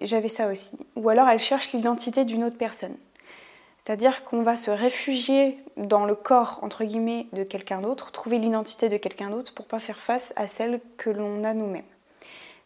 j'avais 0.00 0.28
ça 0.28 0.48
aussi. 0.48 0.76
Ou 0.96 1.08
alors 1.08 1.28
elle 1.28 1.38
cherche 1.38 1.72
l'identité 1.72 2.24
d'une 2.24 2.44
autre 2.44 2.58
personne. 2.58 2.96
C'est-à-dire 3.84 4.24
qu'on 4.24 4.42
va 4.42 4.56
se 4.56 4.70
réfugier 4.70 5.58
dans 5.76 6.06
le 6.06 6.16
corps, 6.16 6.58
entre 6.62 6.84
guillemets, 6.84 7.28
de 7.32 7.44
quelqu'un 7.44 7.80
d'autre, 7.80 8.10
trouver 8.10 8.38
l'identité 8.38 8.88
de 8.88 8.96
quelqu'un 8.96 9.30
d'autre 9.30 9.54
pour 9.54 9.66
pas 9.66 9.78
faire 9.78 9.98
face 9.98 10.32
à 10.34 10.48
celle 10.48 10.80
que 10.96 11.08
l'on 11.08 11.44
a 11.44 11.54
nous-mêmes. 11.54 11.84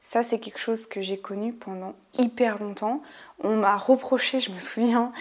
Ça, 0.00 0.22
c'est 0.22 0.38
quelque 0.38 0.58
chose 0.58 0.87
que 0.87 1.02
j'ai 1.02 1.18
connu 1.18 1.52
pendant 1.52 1.94
hyper 2.18 2.58
longtemps. 2.58 3.02
On 3.44 3.56
m'a 3.56 3.76
reproché, 3.76 4.40
je 4.40 4.50
me 4.50 4.58
souviens, 4.58 5.12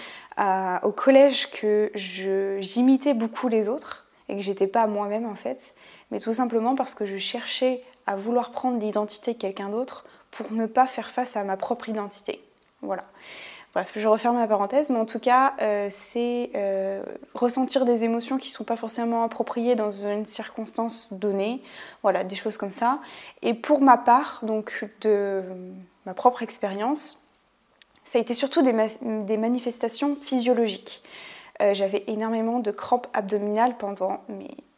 au 0.84 0.92
collège 0.92 1.52
que 1.52 1.92
j'imitais 1.96 3.14
beaucoup 3.14 3.50
les 3.50 3.68
autres 3.68 4.08
et 4.30 4.38
que 4.38 4.42
j'étais 4.42 4.68
pas 4.68 4.88
moi-même 4.88 5.26
en 5.26 5.36
fait, 5.36 5.76
mais 6.12 6.22
tout 6.22 6.32
simplement 6.32 6.76
parce 6.76 6.96
que 6.96 7.06
je 7.06 7.18
cherchais 7.18 7.84
à 8.08 8.16
vouloir 8.16 8.52
prendre 8.52 8.80
l'identité 8.80 9.34
de 9.34 9.38
quelqu'un 9.38 9.68
d'autre 9.68 10.06
pour 10.32 10.52
ne 10.52 10.66
pas 10.66 10.88
faire 10.88 11.10
face 11.10 11.36
à 11.36 11.44
ma 11.44 11.58
propre 11.58 11.90
identité. 11.90 12.42
Voilà. 12.82 13.04
Bref, 13.74 13.92
je 13.96 14.08
referme 14.08 14.38
ma 14.38 14.48
parenthèse, 14.48 14.90
mais 14.90 14.98
en 14.98 15.06
tout 15.06 15.20
cas, 15.20 15.54
euh, 15.62 15.88
c'est 15.92 16.50
euh, 16.56 17.04
ressentir 17.36 17.86
des 17.86 18.04
émotions 18.04 18.38
qui 18.38 18.50
ne 18.50 18.54
sont 18.54 18.64
pas 18.64 18.76
forcément 18.76 19.24
appropriées 19.24 19.76
dans 19.76 19.92
une 19.92 20.26
circonstance 20.26 21.08
donnée, 21.12 21.62
voilà, 22.02 22.24
des 22.24 22.36
choses 22.36 22.58
comme 22.58 22.72
ça. 22.72 23.00
Et 23.44 23.54
pour 23.54 23.82
ma 23.82 23.98
part, 23.98 24.40
donc 24.42 24.90
de 25.02 25.44
ma 26.08 26.16
propre 26.16 26.42
expérience, 26.42 27.24
ça 28.04 28.18
a 28.18 28.22
été 28.22 28.34
surtout 28.34 28.64
des, 28.64 28.74
manifestations 29.38 30.16
physiologiques. 30.16 31.04
Euh, 31.62 31.76
j'avais 31.76 32.06
énormément 32.08 32.58
de 32.58 32.72
crampes 32.72 33.06
abdominales 33.14 33.78
pendant 33.78 34.22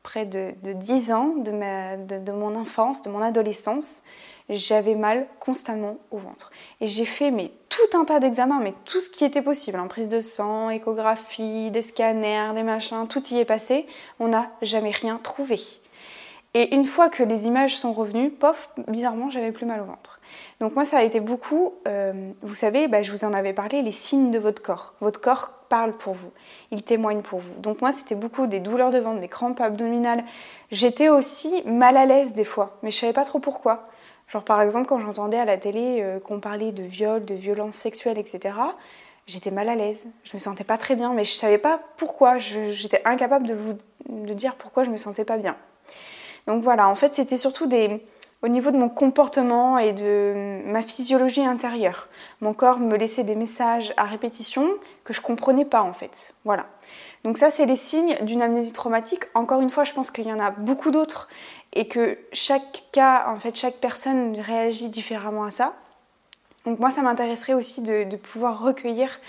près 0.03 0.25
de, 0.25 0.51
10 0.63 1.13
ans 1.13 1.35
de, 1.37 2.31
mon 2.31 2.55
enfance, 2.57 3.01
de 3.03 3.09
mon 3.09 3.21
adolescence 3.21 4.03
j'avais 4.55 4.95
mal 4.95 5.27
constamment 5.39 5.97
au 6.11 6.17
ventre. 6.17 6.51
Et 6.79 6.87
j'ai 6.87 7.05
fait 7.05 7.31
mais, 7.31 7.51
tout 7.69 7.97
un 7.97 8.05
tas 8.05 8.19
d'examens, 8.19 8.59
mais 8.61 8.73
tout 8.85 8.99
ce 8.99 9.09
qui 9.09 9.23
était 9.25 9.41
possible, 9.41 9.79
en 9.79 9.83
hein, 9.83 9.87
prise 9.87 10.09
de 10.09 10.19
sang, 10.19 10.69
échographie, 10.69 11.71
des 11.71 11.81
scanners, 11.81 12.53
des 12.53 12.63
machins, 12.63 13.07
tout 13.07 13.25
y 13.29 13.39
est 13.39 13.45
passé, 13.45 13.85
on 14.19 14.27
n'a 14.29 14.51
jamais 14.61 14.91
rien 14.91 15.19
trouvé. 15.21 15.59
Et 16.53 16.75
une 16.75 16.85
fois 16.85 17.09
que 17.09 17.23
les 17.23 17.47
images 17.47 17.77
sont 17.77 17.93
revenues, 17.93 18.29
pof, 18.29 18.69
bizarrement, 18.87 19.29
j'avais 19.29 19.53
plus 19.53 19.65
mal 19.65 19.81
au 19.81 19.85
ventre. 19.85 20.19
Donc 20.59 20.75
moi, 20.75 20.85
ça 20.85 20.97
a 20.97 21.03
été 21.03 21.19
beaucoup, 21.21 21.73
euh, 21.87 22.31
vous 22.41 22.53
savez, 22.53 22.87
bah, 22.87 23.01
je 23.01 23.11
vous 23.11 23.23
en 23.23 23.33
avais 23.33 23.53
parlé, 23.53 23.81
les 23.81 23.91
signes 23.91 24.31
de 24.31 24.39
votre 24.39 24.61
corps. 24.61 24.93
Votre 24.99 25.21
corps 25.21 25.51
parle 25.69 25.93
pour 25.93 26.13
vous, 26.13 26.31
il 26.71 26.83
témoigne 26.83 27.21
pour 27.21 27.39
vous. 27.39 27.53
Donc 27.59 27.81
moi, 27.81 27.93
c'était 27.93 28.15
beaucoup 28.15 28.47
des 28.47 28.59
douleurs 28.59 28.91
de 28.91 28.99
ventre, 28.99 29.21
des 29.21 29.29
crampes 29.29 29.61
abdominales. 29.61 30.25
J'étais 30.71 31.07
aussi 31.07 31.63
mal 31.65 31.95
à 31.95 32.05
l'aise 32.05 32.33
des 32.33 32.43
fois, 32.43 32.77
mais 32.83 32.91
je 32.91 32.99
savais 32.99 33.13
pas 33.13 33.23
trop 33.23 33.39
pourquoi. 33.39 33.87
Genre 34.31 34.43
par 34.43 34.61
exemple 34.61 34.87
quand 34.87 34.99
j'entendais 34.99 35.37
à 35.37 35.45
la 35.45 35.57
télé 35.57 35.99
euh, 36.01 36.19
qu'on 36.19 36.39
parlait 36.39 36.71
de 36.71 36.83
viol, 36.83 37.23
de 37.25 37.35
violence 37.35 37.75
sexuelle, 37.75 38.17
etc., 38.17 38.55
j'étais 39.27 39.51
mal 39.51 39.67
à 39.69 39.75
l'aise. 39.75 40.09
Je 40.23 40.31
me 40.33 40.39
sentais 40.39 40.63
pas 40.63 40.77
très 40.77 40.95
bien, 40.95 41.13
mais 41.13 41.25
je 41.25 41.33
savais 41.33 41.57
pas 41.57 41.79
pourquoi. 41.97 42.37
J'étais 42.37 43.01
incapable 43.05 43.45
de 43.45 43.53
vous 43.53 43.77
dire 44.07 44.55
pourquoi 44.55 44.83
je 44.83 44.89
me 44.89 44.97
sentais 44.97 45.25
pas 45.25 45.37
bien. 45.37 45.57
Donc 46.47 46.63
voilà, 46.63 46.87
en 46.87 46.95
fait 46.95 47.13
c'était 47.13 47.37
surtout 47.37 47.67
des, 47.67 48.03
au 48.41 48.47
niveau 48.47 48.71
de 48.71 48.77
mon 48.77 48.89
comportement 48.89 49.77
et 49.77 49.93
de 49.93 50.61
ma 50.65 50.81
physiologie 50.81 51.45
intérieure. 51.45 52.07
Mon 52.39 52.53
corps 52.53 52.79
me 52.79 52.97
laissait 52.97 53.23
des 53.23 53.35
messages 53.35 53.93
à 53.97 54.05
répétition 54.05 54.67
que 55.03 55.13
je 55.13 55.21
comprenais 55.21 55.65
pas 55.65 55.83
en 55.83 55.93
fait. 55.93 56.33
Voilà. 56.43 56.65
Donc 57.23 57.37
ça 57.37 57.51
c'est 57.51 57.65
les 57.65 57.75
signes 57.75 58.15
d'une 58.21 58.41
amnésie 58.41 58.73
traumatique. 58.73 59.25
Encore 59.35 59.61
une 59.61 59.69
fois, 59.69 59.83
je 59.83 59.93
pense 59.93 60.09
qu'il 60.09 60.27
y 60.27 60.33
en 60.33 60.39
a 60.39 60.49
beaucoup 60.49 60.89
d'autres 60.89 61.27
et 61.73 61.87
que 61.87 62.17
chaque 62.33 62.83
cas, 62.91 63.27
en 63.29 63.39
fait, 63.39 63.55
chaque 63.55 63.75
personne 63.75 64.39
réagit 64.39 64.89
différemment 64.89 65.43
à 65.43 65.51
ça. 65.51 65.73
Donc 66.65 66.79
moi, 66.79 66.91
ça 66.91 67.01
m'intéresserait 67.01 67.53
aussi 67.53 67.81
de, 67.81 68.15
pouvoir 68.17 68.61
recueillir 68.61 69.19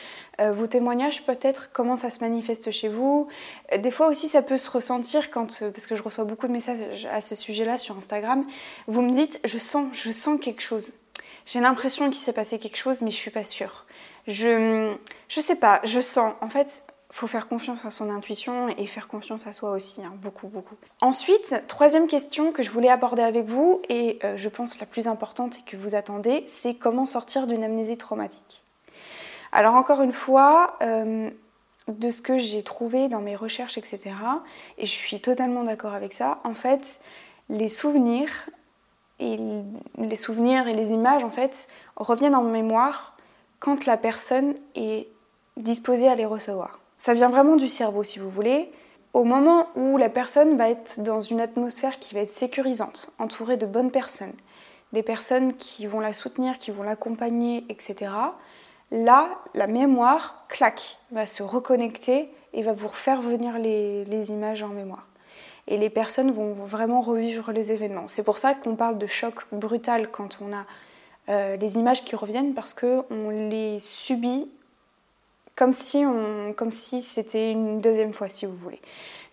euh, 0.40 0.52
vos 0.52 0.66
témoignages, 0.66 1.24
peut-être 1.24 1.70
comment 1.72 1.96
ça 1.96 2.10
se 2.10 2.20
manifeste 2.20 2.70
chez 2.70 2.88
vous. 2.88 3.28
Euh, 3.72 3.78
des 3.78 3.90
fois 3.90 4.08
aussi, 4.08 4.28
ça 4.28 4.42
peut 4.42 4.58
se 4.58 4.70
ressentir 4.70 5.30
quand, 5.30 5.62
euh, 5.62 5.70
parce 5.70 5.86
que 5.86 5.96
je 5.96 6.02
reçois 6.02 6.24
beaucoup 6.24 6.46
de 6.46 6.52
messages 6.52 7.06
à 7.10 7.22
ce 7.22 7.34
sujet-là 7.34 7.78
sur 7.78 7.96
Instagram, 7.96 8.44
vous 8.86 9.00
me 9.00 9.12
dites, 9.12 9.40
je 9.44 9.58
sens, 9.58 9.86
je 9.92 10.10
sens 10.10 10.38
quelque 10.40 10.60
chose. 10.60 10.92
J'ai 11.46 11.60
l'impression 11.60 12.10
qu'il 12.10 12.22
s'est 12.22 12.32
passé 12.34 12.58
quelque 12.58 12.76
chose, 12.76 13.00
mais 13.00 13.10
je 13.10 13.16
suis 13.16 13.30
pas 13.30 13.44
sûre. 13.44 13.86
Je, 14.26 14.94
je 15.28 15.40
sais 15.40 15.56
pas, 15.56 15.80
je 15.84 16.00
sens. 16.00 16.34
En 16.40 16.48
fait, 16.48 16.84
faut 17.12 17.26
faire 17.26 17.46
confiance 17.46 17.84
à 17.84 17.90
son 17.90 18.10
intuition 18.10 18.68
et 18.68 18.86
faire 18.86 19.06
confiance 19.06 19.46
à 19.46 19.52
soi 19.52 19.70
aussi, 19.70 20.02
hein, 20.02 20.14
beaucoup, 20.22 20.48
beaucoup. 20.48 20.74
Ensuite, 21.02 21.54
troisième 21.68 22.08
question 22.08 22.52
que 22.52 22.62
je 22.62 22.70
voulais 22.70 22.88
aborder 22.88 23.22
avec 23.22 23.46
vous, 23.46 23.82
et 23.90 24.18
euh, 24.24 24.38
je 24.38 24.48
pense 24.48 24.80
la 24.80 24.86
plus 24.86 25.06
importante 25.06 25.58
et 25.58 25.62
que 25.70 25.76
vous 25.76 25.94
attendez, 25.94 26.42
c'est 26.46 26.74
comment 26.74 27.04
sortir 27.04 27.46
d'une 27.46 27.64
amnésie 27.64 27.98
traumatique. 27.98 28.62
Alors 29.52 29.74
encore 29.74 30.00
une 30.00 30.14
fois, 30.14 30.78
euh, 30.82 31.28
de 31.86 32.10
ce 32.10 32.22
que 32.22 32.38
j'ai 32.38 32.62
trouvé 32.62 33.08
dans 33.08 33.20
mes 33.20 33.36
recherches, 33.36 33.76
etc., 33.76 34.00
et 34.78 34.86
je 34.86 34.90
suis 34.90 35.20
totalement 35.20 35.64
d'accord 35.64 35.92
avec 35.92 36.14
ça, 36.14 36.40
en 36.44 36.54
fait, 36.54 36.98
les 37.50 37.68
souvenirs 37.68 38.48
et 39.20 39.38
les 39.98 40.16
souvenirs 40.16 40.66
et 40.66 40.72
les 40.72 40.92
images, 40.92 41.24
en 41.24 41.30
fait, 41.30 41.68
reviennent 41.96 42.34
en 42.34 42.42
mémoire 42.42 43.16
quand 43.60 43.84
la 43.84 43.98
personne 43.98 44.54
est 44.74 45.08
disposée 45.58 46.08
à 46.08 46.14
les 46.14 46.24
recevoir. 46.24 46.81
Ça 47.02 47.14
vient 47.14 47.30
vraiment 47.30 47.56
du 47.56 47.66
cerveau, 47.66 48.04
si 48.04 48.20
vous 48.20 48.30
voulez. 48.30 48.70
Au 49.12 49.24
moment 49.24 49.66
où 49.74 49.96
la 49.96 50.08
personne 50.08 50.56
va 50.56 50.70
être 50.70 51.00
dans 51.02 51.20
une 51.20 51.40
atmosphère 51.40 51.98
qui 51.98 52.14
va 52.14 52.20
être 52.20 52.30
sécurisante, 52.30 53.10
entourée 53.18 53.56
de 53.56 53.66
bonnes 53.66 53.90
personnes, 53.90 54.34
des 54.92 55.02
personnes 55.02 55.54
qui 55.54 55.86
vont 55.86 55.98
la 55.98 56.12
soutenir, 56.12 56.60
qui 56.60 56.70
vont 56.70 56.84
l'accompagner, 56.84 57.64
etc., 57.68 58.12
là, 58.92 59.30
la 59.52 59.66
mémoire, 59.66 60.46
clac, 60.48 60.96
va 61.10 61.26
se 61.26 61.42
reconnecter 61.42 62.30
et 62.52 62.62
va 62.62 62.72
vous 62.72 62.86
refaire 62.86 63.20
venir 63.20 63.58
les, 63.58 64.30
images 64.30 64.62
en 64.62 64.68
mémoire. 64.68 65.08
Et 65.66 65.78
les 65.78 65.90
personnes 65.90 66.30
vont 66.30 66.54
vraiment 66.54 67.00
revivre 67.00 67.50
les 67.50 67.72
événements. 67.72 68.06
C'est 68.06 68.22
pour 68.22 68.38
ça 68.38 68.54
qu'on 68.54 68.76
parle 68.76 68.98
de 68.98 69.08
choc 69.08 69.44
brutal 69.50 70.08
quand 70.08 70.38
on 70.40 70.52
a 70.52 70.66
euh, 71.30 71.56
les 71.56 71.78
images 71.78 72.04
qui 72.04 72.14
reviennent, 72.14 72.54
parce 72.54 72.74
qu'on 72.74 73.28
les 73.28 73.80
subit 73.80 74.48
comme 75.56 75.72
si, 75.72 76.04
comme 76.56 76.72
si 76.72 77.02
c'était 77.02 77.50
une 77.50 77.78
deuxième 77.78 78.12
fois, 78.12 78.28
si 78.28 78.46
vous 78.46 78.56
voulez. 78.56 78.80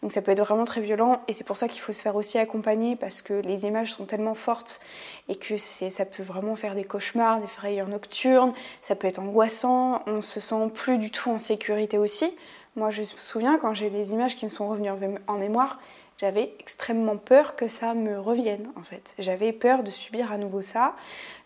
Donc 0.02 0.14
ça 0.14 0.22
peut 0.22 0.32
être 0.32 0.40
vraiment 0.40 0.64
très 0.64 0.80
violent 0.80 1.22
et 1.28 1.34
c'est 1.34 1.44
pour 1.44 1.58
ça 1.58 1.68
qu'il 1.68 1.82
faut 1.82 1.92
se 1.92 2.02
faire 2.02 2.16
aussi 2.16 2.38
accompagner 2.38 2.96
parce 2.96 3.22
que 3.22 3.34
les 3.34 3.66
images 3.66 3.94
sont 3.94 4.06
tellement 4.06 4.34
fortes 4.34 4.80
et 5.28 5.36
que 5.36 5.58
ça 5.58 6.06
peut 6.06 6.24
vraiment 6.24 6.56
faire 6.56 6.74
des 6.74 6.86
cauchemars, 6.86 7.42
des 7.42 7.48
frayeurs 7.48 7.90
nocturnes, 7.90 8.54
ça 8.82 8.96
peut 8.96 9.08
être 9.08 9.20
angoissant, 9.20 10.02
on 10.08 10.22
se 10.22 10.40
sent 10.40 10.70
plus 10.74 10.98
du 10.98 11.12
tout 11.12 11.30
en 11.30 11.40
sécurité 11.40 11.98
aussi. 11.98 12.34
Moi 12.78 12.92
je 12.92 13.02
me 13.02 13.06
souviens 13.06 13.58
quand 13.58 13.74
j'ai 13.74 13.90
les 13.90 14.14
images 14.14 14.38
qui 14.38 14.46
me 14.46 14.50
sont 14.50 14.70
revenues 14.70 14.92
en 15.28 15.38
mémoire, 15.38 15.80
j'avais 16.18 16.54
extrêmement 16.60 17.18
peur 17.18 17.58
que 17.58 17.68
ça 17.68 17.94
me 17.94 18.20
revienne 18.20 18.72
en 18.78 18.84
fait. 18.84 19.16
J'avais 19.20 19.52
peur 19.52 19.84
de 19.84 19.92
subir 19.92 20.32
à 20.32 20.38
nouveau 20.38 20.62
ça. 20.62 20.96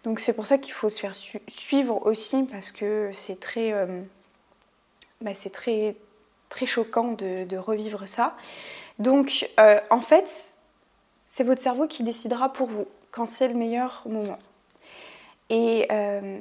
Donc 0.04 0.20
c'est 0.20 0.34
pour 0.34 0.46
ça 0.46 0.60
qu'il 0.60 0.74
faut 0.74 0.90
se 0.90 1.00
faire 1.00 1.16
suivre 1.16 2.06
aussi 2.06 2.44
parce 2.44 2.72
que 2.72 3.10
c'est 3.14 3.40
très... 3.40 3.74
Euh, 3.74 4.02
bah, 5.24 5.34
c'est 5.34 5.50
très, 5.50 5.96
très 6.50 6.66
choquant 6.66 7.14
de, 7.14 7.58
revivre 7.58 8.08
ça. 8.08 8.36
Donc, 9.00 9.50
euh, 9.60 9.80
en 9.90 10.02
fait, 10.02 10.60
c'est 11.26 11.44
votre 11.44 11.62
cerveau 11.62 11.88
qui 11.88 12.04
décidera 12.04 12.54
pour 12.54 12.68
vous 12.68 12.86
quand 13.12 13.26
c'est 13.26 13.48
le 13.48 13.56
meilleur 13.56 14.04
moment. 14.06 14.38
Et 15.50 15.88
euh, 15.92 16.40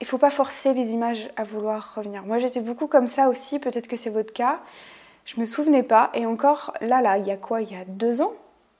il 0.00 0.04
ne 0.04 0.06
faut 0.06 0.18
pas 0.18 0.30
forcer 0.30 0.72
les 0.74 0.92
images 0.92 1.28
à 1.36 1.44
vouloir 1.44 1.94
revenir. 1.94 2.24
Moi, 2.24 2.38
j'étais 2.38 2.60
beaucoup 2.60 2.86
comme 2.86 3.06
ça 3.06 3.28
aussi, 3.28 3.58
peut-être 3.58 3.88
que 3.88 3.96
c'est 3.96 4.10
votre 4.10 4.32
cas. 4.32 4.60
Je 5.24 5.40
me 5.40 5.46
souvenais 5.46 5.82
pas, 5.82 6.10
et 6.14 6.24
encore 6.24 6.72
là, 6.80 7.02
là, 7.02 7.18
il 7.18 7.26
y 7.26 7.30
a 7.30 7.36
quoi? 7.36 7.62
Il 7.62 7.72
y 7.72 7.76
a 7.76 7.84
deux 7.84 8.22
ans? 8.22 8.32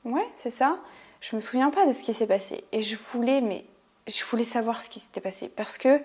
Ouais, 0.05 0.27
c'est 0.35 0.51
ça. 0.51 0.79
Je 1.21 1.35
me 1.35 1.41
souviens 1.41 1.71
pas 1.71 1.87
de 1.87 1.93
ce 1.93 2.03
qui 2.03 2.15
s'est 2.15 2.27
passé. 2.27 2.65
Et 2.73 2.83
je 2.83 2.97
voulais, 2.97 3.41
mais 3.41 3.65
je 4.07 4.25
voulais 4.25 4.45
savoir 4.45 4.81
ce 4.81 4.89
qui 4.89 5.01
s'était 5.01 5.21
passé. 5.21 5.49
Parce 5.49 5.77
que, 5.77 6.01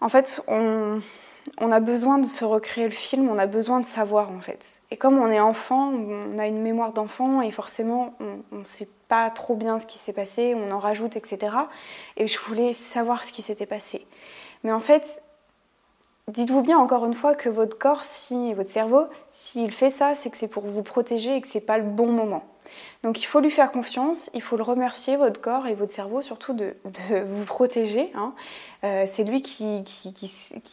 en 0.00 0.08
fait, 0.08 0.42
on, 0.46 1.02
on 1.58 1.72
a 1.72 1.80
besoin 1.80 2.18
de 2.18 2.26
se 2.26 2.44
recréer 2.44 2.84
le 2.84 2.90
film, 2.90 3.28
on 3.28 3.38
a 3.38 3.46
besoin 3.46 3.80
de 3.80 3.86
savoir 3.86 4.30
en 4.30 4.40
fait. 4.40 4.80
Et 4.90 4.96
comme 4.96 5.18
on 5.18 5.30
est 5.30 5.40
enfant, 5.40 5.92
on 5.92 6.38
a 6.38 6.46
une 6.46 6.60
mémoire 6.60 6.92
d'enfant 6.92 7.42
et 7.42 7.50
forcément 7.50 8.14
on 8.52 8.56
ne 8.56 8.64
sait 8.64 8.88
pas 9.08 9.30
trop 9.30 9.56
bien 9.56 9.78
ce 9.78 9.86
qui 9.86 9.98
s'est 9.98 10.12
passé, 10.12 10.54
on 10.54 10.70
en 10.70 10.78
rajoute, 10.78 11.16
etc. 11.16 11.56
Et 12.16 12.26
je 12.26 12.38
voulais 12.38 12.74
savoir 12.74 13.24
ce 13.24 13.32
qui 13.32 13.42
s'était 13.42 13.66
passé. 13.66 14.06
Mais 14.64 14.72
en 14.72 14.80
fait, 14.80 15.22
dites-vous 16.28 16.62
bien 16.62 16.78
encore 16.78 17.06
une 17.06 17.14
fois 17.14 17.34
que 17.34 17.48
votre 17.48 17.78
corps, 17.78 18.04
si 18.04 18.52
votre 18.54 18.70
cerveau, 18.70 19.04
s'il 19.30 19.72
fait 19.72 19.90
ça, 19.90 20.14
c'est 20.14 20.30
que 20.30 20.36
c'est 20.36 20.48
pour 20.48 20.64
vous 20.64 20.82
protéger 20.82 21.36
et 21.36 21.40
que 21.40 21.48
c'est 21.48 21.60
pas 21.60 21.78
le 21.78 21.84
bon 21.84 22.12
moment. 22.12 22.44
Donc 23.02 23.22
il 23.22 23.26
faut 23.26 23.40
lui 23.40 23.50
faire 23.50 23.70
confiance, 23.70 24.30
il 24.34 24.42
faut 24.42 24.56
le 24.56 24.62
remercier, 24.62 25.16
votre 25.16 25.40
corps 25.40 25.66
et 25.66 25.74
votre 25.74 25.92
cerveau 25.92 26.20
surtout 26.22 26.52
de, 26.52 26.74
vous 27.26 27.44
protéger. 27.44 28.10
Hein. 28.14 28.34
Euh, 28.84 29.04
c'est 29.06 29.24
lui 29.24 29.42
qui, 29.42 29.84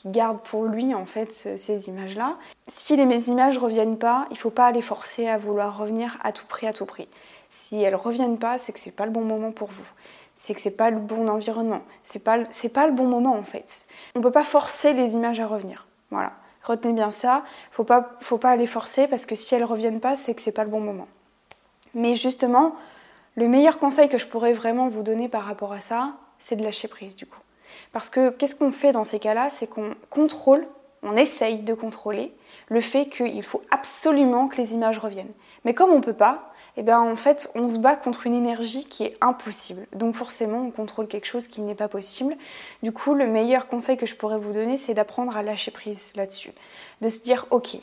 garde 0.05 0.39
pour 0.41 0.65
lui 0.65 0.93
en 0.93 1.05
fait 1.05 1.31
ces 1.31 1.87
images-là. 1.89 2.37
Si 2.67 2.95
les 2.95 3.29
images 3.29 3.55
ne 3.55 3.59
reviennent 3.59 3.97
pas, 3.97 4.27
il 4.29 4.33
ne 4.33 4.39
faut 4.39 4.49
pas 4.49 4.71
les 4.71 4.81
forcer 4.81 5.27
à 5.27 5.37
vouloir 5.37 5.77
revenir 5.77 6.17
à 6.23 6.31
tout 6.31 6.45
prix, 6.47 6.67
à 6.67 6.73
tout 6.73 6.85
prix. 6.85 7.07
Si 7.49 7.81
elles 7.81 7.93
ne 7.93 7.97
reviennent 7.97 8.37
pas, 8.37 8.57
c'est 8.57 8.73
que 8.73 8.79
c'est 8.79 8.91
pas 8.91 9.05
le 9.05 9.11
bon 9.11 9.23
moment 9.23 9.51
pour 9.51 9.69
vous. 9.69 9.87
C'est 10.35 10.53
que 10.53 10.61
c'est 10.61 10.71
pas 10.71 10.89
le 10.89 10.97
bon 10.97 11.29
environnement. 11.29 11.81
C'est 12.03 12.19
pas, 12.19 12.37
pas 12.73 12.87
le 12.87 12.93
bon 12.93 13.05
moment 13.05 13.35
en 13.35 13.43
fait. 13.43 13.87
On 14.13 14.19
ne 14.19 14.23
peut 14.23 14.31
pas 14.31 14.43
forcer 14.43 14.93
les 14.93 15.13
images 15.13 15.39
à 15.39 15.47
revenir. 15.47 15.87
Voilà. 16.11 16.33
Retenez 16.63 16.93
bien 16.93 17.11
ça. 17.11 17.43
Faut 17.71 17.83
pas, 17.83 18.17
faut 18.21 18.37
pas 18.37 18.55
les 18.55 18.67
forcer 18.67 19.07
parce 19.07 19.25
que 19.25 19.35
si 19.35 19.55
elles 19.55 19.63
reviennent 19.63 20.01
pas, 20.01 20.15
c'est 20.15 20.33
que 20.33 20.41
c'est 20.41 20.51
pas 20.51 20.63
le 20.63 20.69
bon 20.69 20.81
moment. 20.81 21.07
Mais 21.95 22.15
justement, 22.15 22.75
le 23.35 23.47
meilleur 23.47 23.79
conseil 23.79 24.09
que 24.09 24.17
je 24.17 24.27
pourrais 24.27 24.53
vraiment 24.53 24.87
vous 24.87 25.01
donner 25.01 25.27
par 25.27 25.43
rapport 25.43 25.73
à 25.73 25.79
ça, 25.79 26.13
c'est 26.37 26.55
de 26.55 26.63
lâcher 26.63 26.87
prise 26.87 27.15
du 27.15 27.25
coup. 27.25 27.39
Parce 27.91 28.09
que 28.09 28.29
qu'est-ce 28.29 28.55
qu'on 28.55 28.71
fait 28.71 28.91
dans 28.91 29.03
ces 29.03 29.19
cas-là? 29.19 29.49
C'est 29.49 29.67
qu'on 29.67 29.95
contrôle, 30.09 30.67
on 31.01 31.15
essaye 31.15 31.59
de 31.59 31.73
contrôler 31.73 32.33
le 32.67 32.81
fait 32.81 33.07
qu'il 33.07 33.43
faut 33.43 33.61
absolument 33.71 34.47
que 34.47 34.57
les 34.57 34.73
images 34.73 34.97
reviennent. 34.97 35.31
Mais 35.63 35.73
comme 35.73 35.91
on 35.91 35.97
ne 35.97 36.03
peut 36.03 36.13
pas, 36.13 36.53
eh 36.77 36.83
bien 36.83 36.99
en 36.99 37.15
fait 37.15 37.49
on 37.55 37.67
se 37.67 37.77
bat 37.77 37.95
contre 37.95 38.27
une 38.27 38.35
énergie 38.35 38.85
qui 38.85 39.03
est 39.03 39.17
impossible. 39.21 39.87
Donc 39.93 40.15
forcément 40.15 40.59
on 40.59 40.71
contrôle 40.71 41.07
quelque 41.07 41.25
chose 41.25 41.47
qui 41.47 41.61
n'est 41.61 41.75
pas 41.75 41.87
possible. 41.87 42.35
Du 42.83 42.91
coup 42.91 43.13
le 43.13 43.27
meilleur 43.27 43.67
conseil 43.67 43.97
que 43.97 44.05
je 44.05 44.15
pourrais 44.15 44.37
vous 44.37 44.51
donner 44.51 44.75
c'est 44.77 44.93
d'apprendre 44.93 45.37
à 45.37 45.43
lâcher 45.43 45.71
prise 45.71 46.13
là-dessus. 46.15 46.51
De 47.01 47.07
se 47.07 47.21
dire 47.21 47.45
ok, 47.51 47.77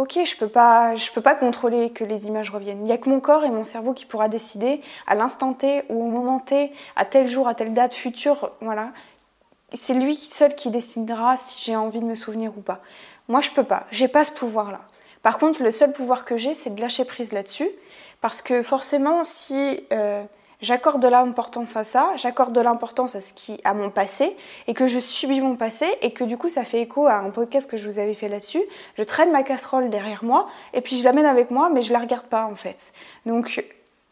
ok 0.00 0.18
je 0.24 0.36
peux 0.36 0.48
pas, 0.48 0.94
je 0.94 1.10
peux 1.12 1.20
pas 1.20 1.34
contrôler 1.34 1.90
que 1.90 2.04
les 2.04 2.26
images 2.26 2.50
reviennent. 2.50 2.80
Il 2.80 2.84
n'y 2.84 2.92
a 2.92 2.98
que 2.98 3.08
mon 3.08 3.20
corps 3.20 3.44
et 3.44 3.50
mon 3.50 3.64
cerveau 3.64 3.92
qui 3.92 4.06
pourra 4.06 4.28
décider 4.28 4.80
à 5.06 5.14
l'instant 5.14 5.52
T 5.52 5.82
ou 5.90 6.02
au 6.02 6.08
moment 6.08 6.38
T, 6.38 6.72
à 6.96 7.04
tel 7.04 7.28
jour, 7.28 7.48
à 7.48 7.54
telle 7.54 7.74
date 7.74 7.92
future, 7.92 8.52
voilà. 8.60 8.92
C'est 9.74 9.94
lui 9.94 10.16
seul 10.16 10.54
qui 10.56 10.70
décidera 10.70 11.36
si 11.36 11.62
j'ai 11.62 11.76
envie 11.76 12.00
de 12.00 12.06
me 12.06 12.14
souvenir 12.14 12.56
ou 12.56 12.60
pas. 12.60 12.80
Moi 13.28 13.40
je 13.40 13.50
peux 13.50 13.62
pas, 13.62 13.86
j'ai 13.90 14.08
pas 14.08 14.24
ce 14.24 14.32
pouvoir-là. 14.32 14.80
Par 15.22 15.38
contre, 15.38 15.62
le 15.62 15.70
seul 15.70 15.92
pouvoir 15.92 16.24
que 16.24 16.36
j'ai, 16.38 16.54
c'est 16.54 16.74
de 16.74 16.80
lâcher 16.80 17.04
prise 17.04 17.32
là-dessus. 17.32 17.68
Parce 18.22 18.40
que 18.42 18.62
forcément, 18.62 19.22
si 19.22 19.86
euh, 19.92 20.22
j'accorde 20.62 21.02
de 21.02 21.08
l'importance 21.08 21.76
à 21.76 21.84
ça, 21.84 22.12
j'accorde 22.16 22.52
de 22.52 22.60
l'importance 22.60 23.14
à 23.14 23.20
ce 23.20 23.32
qui, 23.32 23.60
à 23.64 23.74
mon 23.74 23.90
passé, 23.90 24.36
et 24.66 24.74
que 24.74 24.86
je 24.86 24.98
subis 24.98 25.40
mon 25.40 25.56
passé, 25.56 25.86
et 26.02 26.12
que 26.12 26.24
du 26.24 26.36
coup, 26.36 26.48
ça 26.48 26.64
fait 26.64 26.80
écho 26.82 27.06
à 27.06 27.14
un 27.14 27.30
podcast 27.30 27.68
que 27.70 27.76
je 27.76 27.88
vous 27.88 27.98
avais 27.98 28.14
fait 28.14 28.28
là-dessus. 28.28 28.62
Je 28.96 29.02
traîne 29.02 29.32
ma 29.32 29.42
casserole 29.42 29.90
derrière 29.90 30.24
moi, 30.24 30.48
et 30.74 30.80
puis 30.80 30.96
je 30.98 31.04
l'amène 31.04 31.26
avec 31.26 31.50
moi, 31.50 31.70
mais 31.70 31.82
je 31.82 31.92
la 31.92 31.98
regarde 31.98 32.26
pas 32.26 32.44
en 32.44 32.54
fait. 32.54 32.92
Donc, 33.26 33.64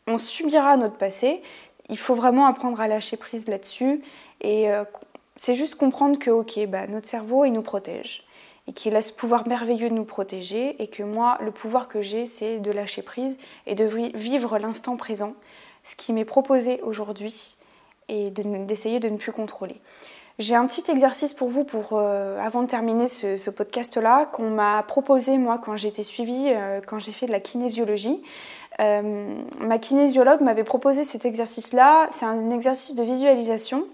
on 0.07 0.19
subira 0.19 0.77
notre 0.77 0.97
passé. 0.97 1.43
Il 1.89 1.99
faut 1.99 2.15
vraiment 2.15 2.47
apprendre 2.47 2.81
à 2.81 2.89
lâcher 2.89 3.17
prise 3.17 3.49
là-dessus, 3.49 4.03
et 4.41 4.71
euh, 4.71 4.85
c'est 5.37 5.55
juste 5.55 5.77
comprendre 5.77 6.19
que, 6.19 6.31
ok, 6.31 6.67
bah, 6.67 6.87
notre 6.87 7.09
cerveau, 7.09 7.45
il 7.45 7.53
nous 7.53 7.63
protège 7.63 8.25
et 8.69 8.73
qu'il 8.73 8.95
a 8.97 9.03
ce 9.03 9.13
pouvoir 9.13 9.49
merveilleux 9.49 9.89
de 9.89 9.95
nous 9.95 10.05
protéger 10.05 10.81
et 10.81 10.89
que 10.89 11.03
moi, 11.03 11.39
le 11.41 11.51
pouvoir 11.51 11.89
que 11.89 12.03
j'ai, 12.03 12.27
c'est 12.27 12.59
de 12.59 12.71
lâcher 12.71 13.01
prise 13.01 13.39
et 13.67 13.75
de 13.75 13.85
vivre 14.15 14.59
l'instant 14.59 14.97
présent, 14.97 15.35
ce 15.85 15.97
qui 15.97 16.13
m'est 16.13 16.25
proposé 16.25 16.81
aujourd'hui 16.83 17.57
et 18.09 18.31
d'essayer 18.31 19.01
de, 19.01 19.09
ne 19.09 19.17
plus 19.17 19.33
contrôler. 19.33 19.81
J'ai 20.39 20.55
un 20.55 20.67
petit 20.67 20.89
exercice 20.91 21.35
pour 21.35 21.49
vous 21.49 21.67
euh, 21.93 22.39
avant 22.41 22.63
de 22.63 22.69
terminer 22.69 23.09
ce, 23.09 23.51
podcast-là 23.51 24.27
qu'on 24.27 24.51
m'a 24.51 24.83
proposé 24.85 25.37
moi 25.37 25.59
quand 25.59 25.77
j'ai 25.77 25.89
été 25.89 26.03
suivie, 26.05 26.47
euh, 26.49 26.81
quand 26.87 26.99
j'ai 26.99 27.13
fait 27.13 27.27
de 27.27 27.33
la 27.33 27.41
kinésiologie. 27.41 28.23
Euh, 28.81 29.35
ma 29.59 29.79
kinésiologue 29.79 30.41
m'avait 30.41 30.65
proposé 30.65 31.03
cet 31.03 31.25
exercice-là. 31.25 32.09
C'est 32.13 32.25
un 32.25 32.51
exercice 32.51 32.95
de 32.95 33.03
visualisation. 33.03 33.85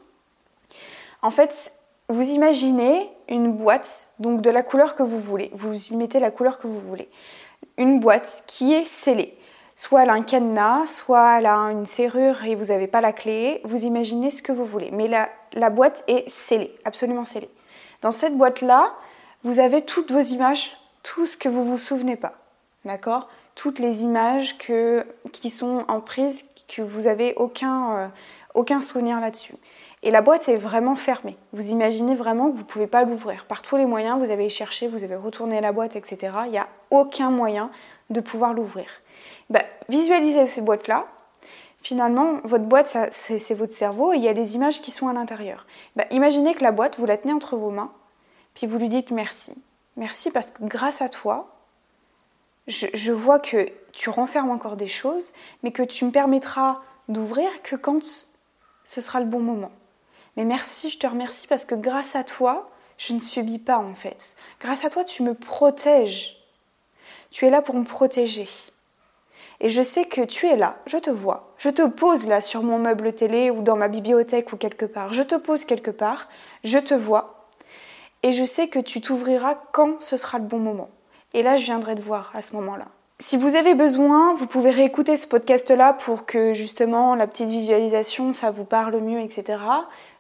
En 1.23 1.31
fait, 1.31 1.73
vous 2.11 2.23
imaginez 2.23 3.11
une 3.29 3.51
boîte, 3.53 4.11
donc 4.19 4.43
de 4.43 4.51
la 4.51 4.63
couleur 4.63 4.95
que 4.95 5.03
vous 5.03 5.19
voulez. 5.19 5.51
Vous 5.55 5.75
y 5.75 5.97
mettez 5.97 6.21
la 6.21 6.31
couleur 6.31 6.59
que 6.59 6.67
vous 6.67 6.81
voulez. 6.81 7.09
Une 7.79 7.99
boîte 7.99 8.45
qui 8.47 8.75
est 8.75 8.85
scellée. 8.85 9.35
Soit 9.77 10.05
elle 10.05 10.11
a 10.11 10.13
un 10.13 10.23
cadenas, 10.23 10.87
soit 10.87 11.39
elle 11.39 11.47
a 11.47 11.57
une 11.57 11.87
serrure 11.87 12.45
et 12.45 12.55
vous 12.55 12.67
n'avez 12.67 12.87
pas 12.87 13.01
la 13.01 13.13
clé. 13.13 13.61
Vous 13.65 13.85
imaginez 13.85 14.31
ce 14.31 14.41
que 14.41 14.53
vous 14.53 14.65
voulez. 14.65 14.91
Mais 14.93 15.09
la, 15.09 15.71
boîte 15.71 16.05
est 16.07 16.29
scellée, 16.29 16.75
absolument 16.85 17.25
scellée. 17.25 17.51
Dans 18.01 18.13
cette 18.13 18.37
boîte-là, 18.37 18.95
vous 19.43 19.59
avez 19.59 19.83
toutes 19.83 20.13
vos 20.13 20.21
images, 20.21 20.77
tout 21.03 21.27
ce 21.27 21.37
que 21.37 21.49
vous 21.49 21.65
vous 21.65 21.79
souvenez 21.79 22.17
pas. 22.17 22.35
D'accord? 22.85 23.29
Toutes 23.57 23.79
les 23.79 24.03
images 24.03 24.59
que, 24.59 25.05
qui 25.33 25.51
sont 25.51 25.85
en 25.89 26.01
prise, 26.01 26.45
que 26.69 26.83
vous 26.83 27.07
avez 27.07 27.35
aucun, 27.35 27.97
euh, 27.97 28.09
aucun 28.55 28.81
souvenir 28.81 29.21
là-dessus. 29.21 29.55
Et 30.05 30.11
la 30.11 30.21
boîte 30.21 30.49
est 30.49 30.57
vraiment 30.57 30.97
fermée. 30.97 31.37
Vous 31.53 31.71
imaginez 31.71 32.15
vraiment 32.15 32.49
que 32.49 32.53
vous 32.53 32.63
ne 32.63 32.67
pouvez 32.67 32.87
pas 32.87 33.05
l'ouvrir. 33.05 33.47
Par 33.47 33.63
tous 33.63 33.77
les 33.77 33.87
moyens, 33.87 34.19
vous 34.19 34.31
avez 34.31 34.51
cherché, 34.51 34.87
vous 34.87 35.03
avez 35.03 35.17
retourné 35.17 35.61
la 35.61 35.73
boîte, 35.73 35.97
etc. 35.97 36.33
Il 36.45 36.51
n'y 36.53 36.59
a 36.59 36.69
aucun 36.91 37.31
moyen 37.31 37.71
de 38.11 38.21
pouvoir 38.21 38.53
l'ouvrir. 38.53 38.87
Visualisez 39.89 40.47
ces 40.47 40.63
boîtes-là. 40.63 41.07
Finalement, 41.83 42.41
votre 42.45 42.65
boîte, 42.65 42.97
c'est 43.13 43.55
votre 43.55 43.75
cerveau 43.75 44.13
et 44.13 44.17
il 44.17 44.23
y 44.23 44.29
a 44.29 44.33
les 44.33 44.55
images 44.55 44.81
qui 44.81 44.91
sont 44.91 45.09
à 45.09 45.13
l'intérieur. 45.13 45.67
Bah, 45.97 46.07
imaginez 46.11 46.55
que 46.55 46.63
la 46.63 46.73
boîte, 46.73 46.99
vous 46.99 47.05
la 47.05 47.19
tenez 47.19 47.35
entre 47.35 47.57
vos 47.57 47.71
mains, 47.71 47.93
puis 48.55 48.67
vous 48.67 48.79
lui 48.79 48.89
dites 48.89 49.11
merci. 49.11 49.53
Merci 49.97 50.31
parce 50.31 50.51
que 50.51 50.65
grâce 50.65 51.03
à 51.03 51.11
toi, 51.11 51.55
je, 52.67 52.87
je 52.95 53.13
vois 53.13 53.39
que 53.39 53.69
tu 53.93 54.09
renfermes 54.09 54.51
encore 54.51 54.77
des 54.77 54.89
choses, 54.89 55.35
mais 55.63 55.73
que 55.73 55.83
tu 55.83 56.07
me 56.07 56.11
permettras 56.11 56.81
d'ouvrir 57.09 57.51
que 57.63 57.77
quand 57.77 58.03
ce 58.85 59.01
sera 59.01 59.21
le 59.21 59.27
bon 59.27 59.41
moment. 59.41 59.73
Mais 60.37 60.45
merci, 60.45 60.91
je 60.91 60.99
te 60.99 61.07
remercie 61.07 61.47
parce 61.47 61.65
que 61.65 61.75
grâce 61.75 62.17
à 62.17 62.25
toi, 62.25 62.71
je 62.99 63.13
ne 63.13 63.21
subis 63.21 63.59
pas 63.59 63.79
en 63.79 63.95
fait. 63.95 64.37
Grâce 64.61 64.85
à 64.85 64.91
toi, 64.91 65.05
tu 65.05 65.23
me 65.23 65.35
protèges. 65.35 66.37
Tu 67.31 67.47
es 67.47 67.51
là 67.51 67.63
pour 67.63 67.75
me 67.75 67.85
protéger. 67.85 68.49
Et 69.65 69.71
je 69.71 69.81
sais 69.81 70.05
que 70.05 70.21
tu 70.21 70.47
es 70.47 70.57
là, 70.57 70.77
je 70.85 70.99
te 70.99 71.09
vois. 71.09 71.55
Je 71.57 71.71
te 71.71 71.81
pose 71.89 72.27
là 72.27 72.43
sur 72.43 72.63
mon 72.63 72.79
meuble 72.79 73.15
télé 73.15 73.51
ou 73.51 73.63
dans 73.63 73.77
ma 73.77 73.89
bibliothèque 73.89 74.53
ou 74.53 74.59
quelque 74.59 74.85
part. 74.85 75.15
Je 75.15 75.23
te 75.23 75.37
pose 75.37 75.65
quelque 75.65 75.91
part, 75.91 76.29
je 76.65 76.79
te 76.79 76.93
vois. 76.93 77.49
Et 78.23 78.33
je 78.33 78.45
sais 78.45 78.69
que 78.69 78.79
tu 78.79 79.01
t'ouvriras 79.01 79.55
quand 79.73 80.03
ce 80.03 80.19
sera 80.19 80.39
le 80.39 80.45
bon 80.45 80.59
moment. 80.59 80.91
Et 81.33 81.43
là, 81.43 81.57
je 81.57 81.65
viendrai 81.65 81.95
te 81.95 82.03
voir 82.03 82.31
à 82.35 82.43
ce 82.43 82.55
moment-là. 82.57 82.89
Si 83.21 83.39
vous 83.39 83.57
avez 83.57 83.75
besoin, 83.75 84.35
vous 84.35 84.47
pouvez 84.47 84.71
réécouter 84.71 85.17
ce 85.17 85.27
podcast-là 85.27 85.95
pour 85.95 86.27
que 86.27 86.53
justement 86.53 87.15
la 87.15 87.27
petite 87.27 87.49
visualisation, 87.49 88.35
ça 88.35 88.51
vous 88.51 88.65
parle 88.65 89.01
mieux, 89.01 89.21
etc. 89.21 89.63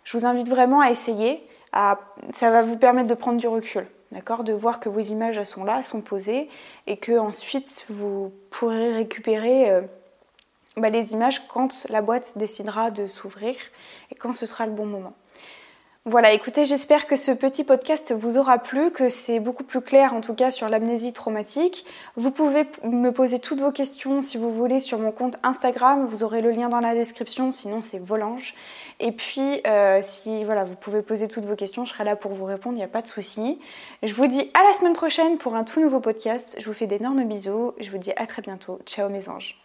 Je 0.04 0.16
vous 0.16 0.24
invite 0.24 0.48
vraiment 0.48 0.80
à 0.80 0.90
essayer. 0.90 1.46
ça 1.74 2.50
va 2.50 2.62
vous 2.62 2.78
permettre 2.78 3.08
de 3.08 3.14
prendre 3.14 3.38
du 3.38 3.48
recul, 3.48 3.86
d'accord, 4.14 4.44
de 4.44 4.52
voir 4.52 4.80
que 4.80 4.88
vos 4.88 5.00
images 5.00 5.42
sont 5.42 5.64
là, 5.64 5.82
sont 5.82 6.00
posées, 6.00 6.48
et 6.86 6.96
que 6.96 7.18
ensuite 7.18 7.84
vous 7.90 8.32
pourrez 8.50 8.94
récupérer 8.94 9.70
euh, 9.70 9.82
bah, 10.76 10.88
les 10.88 11.12
images 11.12 11.46
quand 11.48 11.86
la 11.90 12.00
boîte 12.00 12.38
décidera 12.38 12.90
de 12.90 13.06
s'ouvrir 13.06 13.56
et 14.10 14.14
quand 14.14 14.32
ce 14.32 14.46
sera 14.46 14.66
le 14.66 14.72
bon 14.72 14.86
moment. 14.86 15.14
Voilà, 16.06 16.34
écoutez, 16.34 16.66
j'espère 16.66 17.06
que 17.06 17.16
ce 17.16 17.32
petit 17.32 17.64
podcast 17.64 18.12
vous 18.12 18.36
aura 18.36 18.58
plu, 18.58 18.90
que 18.90 19.08
c'est 19.08 19.40
beaucoup 19.40 19.64
plus 19.64 19.80
clair 19.80 20.12
en 20.12 20.20
tout 20.20 20.34
cas 20.34 20.50
sur 20.50 20.68
l'amnésie 20.68 21.14
traumatique. 21.14 21.86
Vous 22.16 22.30
pouvez 22.30 22.66
me 22.82 23.08
poser 23.08 23.38
toutes 23.38 23.62
vos 23.62 23.72
questions 23.72 24.20
si 24.20 24.36
vous 24.36 24.52
voulez 24.52 24.80
sur 24.80 24.98
mon 24.98 25.12
compte 25.12 25.38
Instagram, 25.42 26.04
vous 26.04 26.22
aurez 26.22 26.42
le 26.42 26.50
lien 26.50 26.68
dans 26.68 26.80
la 26.80 26.94
description, 26.94 27.50
sinon 27.50 27.80
c'est 27.80 27.98
Volange. 27.98 28.54
Et 29.00 29.12
puis, 29.12 29.62
euh, 29.66 30.00
si 30.02 30.44
voilà, 30.44 30.64
vous 30.64 30.76
pouvez 30.76 31.00
poser 31.00 31.26
toutes 31.26 31.46
vos 31.46 31.56
questions, 31.56 31.86
je 31.86 31.94
serai 31.94 32.04
là 32.04 32.16
pour 32.16 32.32
vous 32.32 32.44
répondre, 32.44 32.74
il 32.74 32.80
n'y 32.80 32.84
a 32.84 32.88
pas 32.88 33.00
de 33.00 33.06
souci. 33.06 33.58
Je 34.02 34.12
vous 34.12 34.26
dis 34.26 34.50
à 34.52 34.62
la 34.62 34.74
semaine 34.74 34.92
prochaine 34.92 35.38
pour 35.38 35.54
un 35.54 35.64
tout 35.64 35.80
nouveau 35.80 36.00
podcast. 36.00 36.58
Je 36.60 36.66
vous 36.66 36.74
fais 36.74 36.86
d'énormes 36.86 37.24
bisous, 37.24 37.72
je 37.80 37.90
vous 37.90 37.98
dis 37.98 38.12
à 38.16 38.26
très 38.26 38.42
bientôt. 38.42 38.78
Ciao 38.84 39.08
mes 39.08 39.30
anges. 39.30 39.58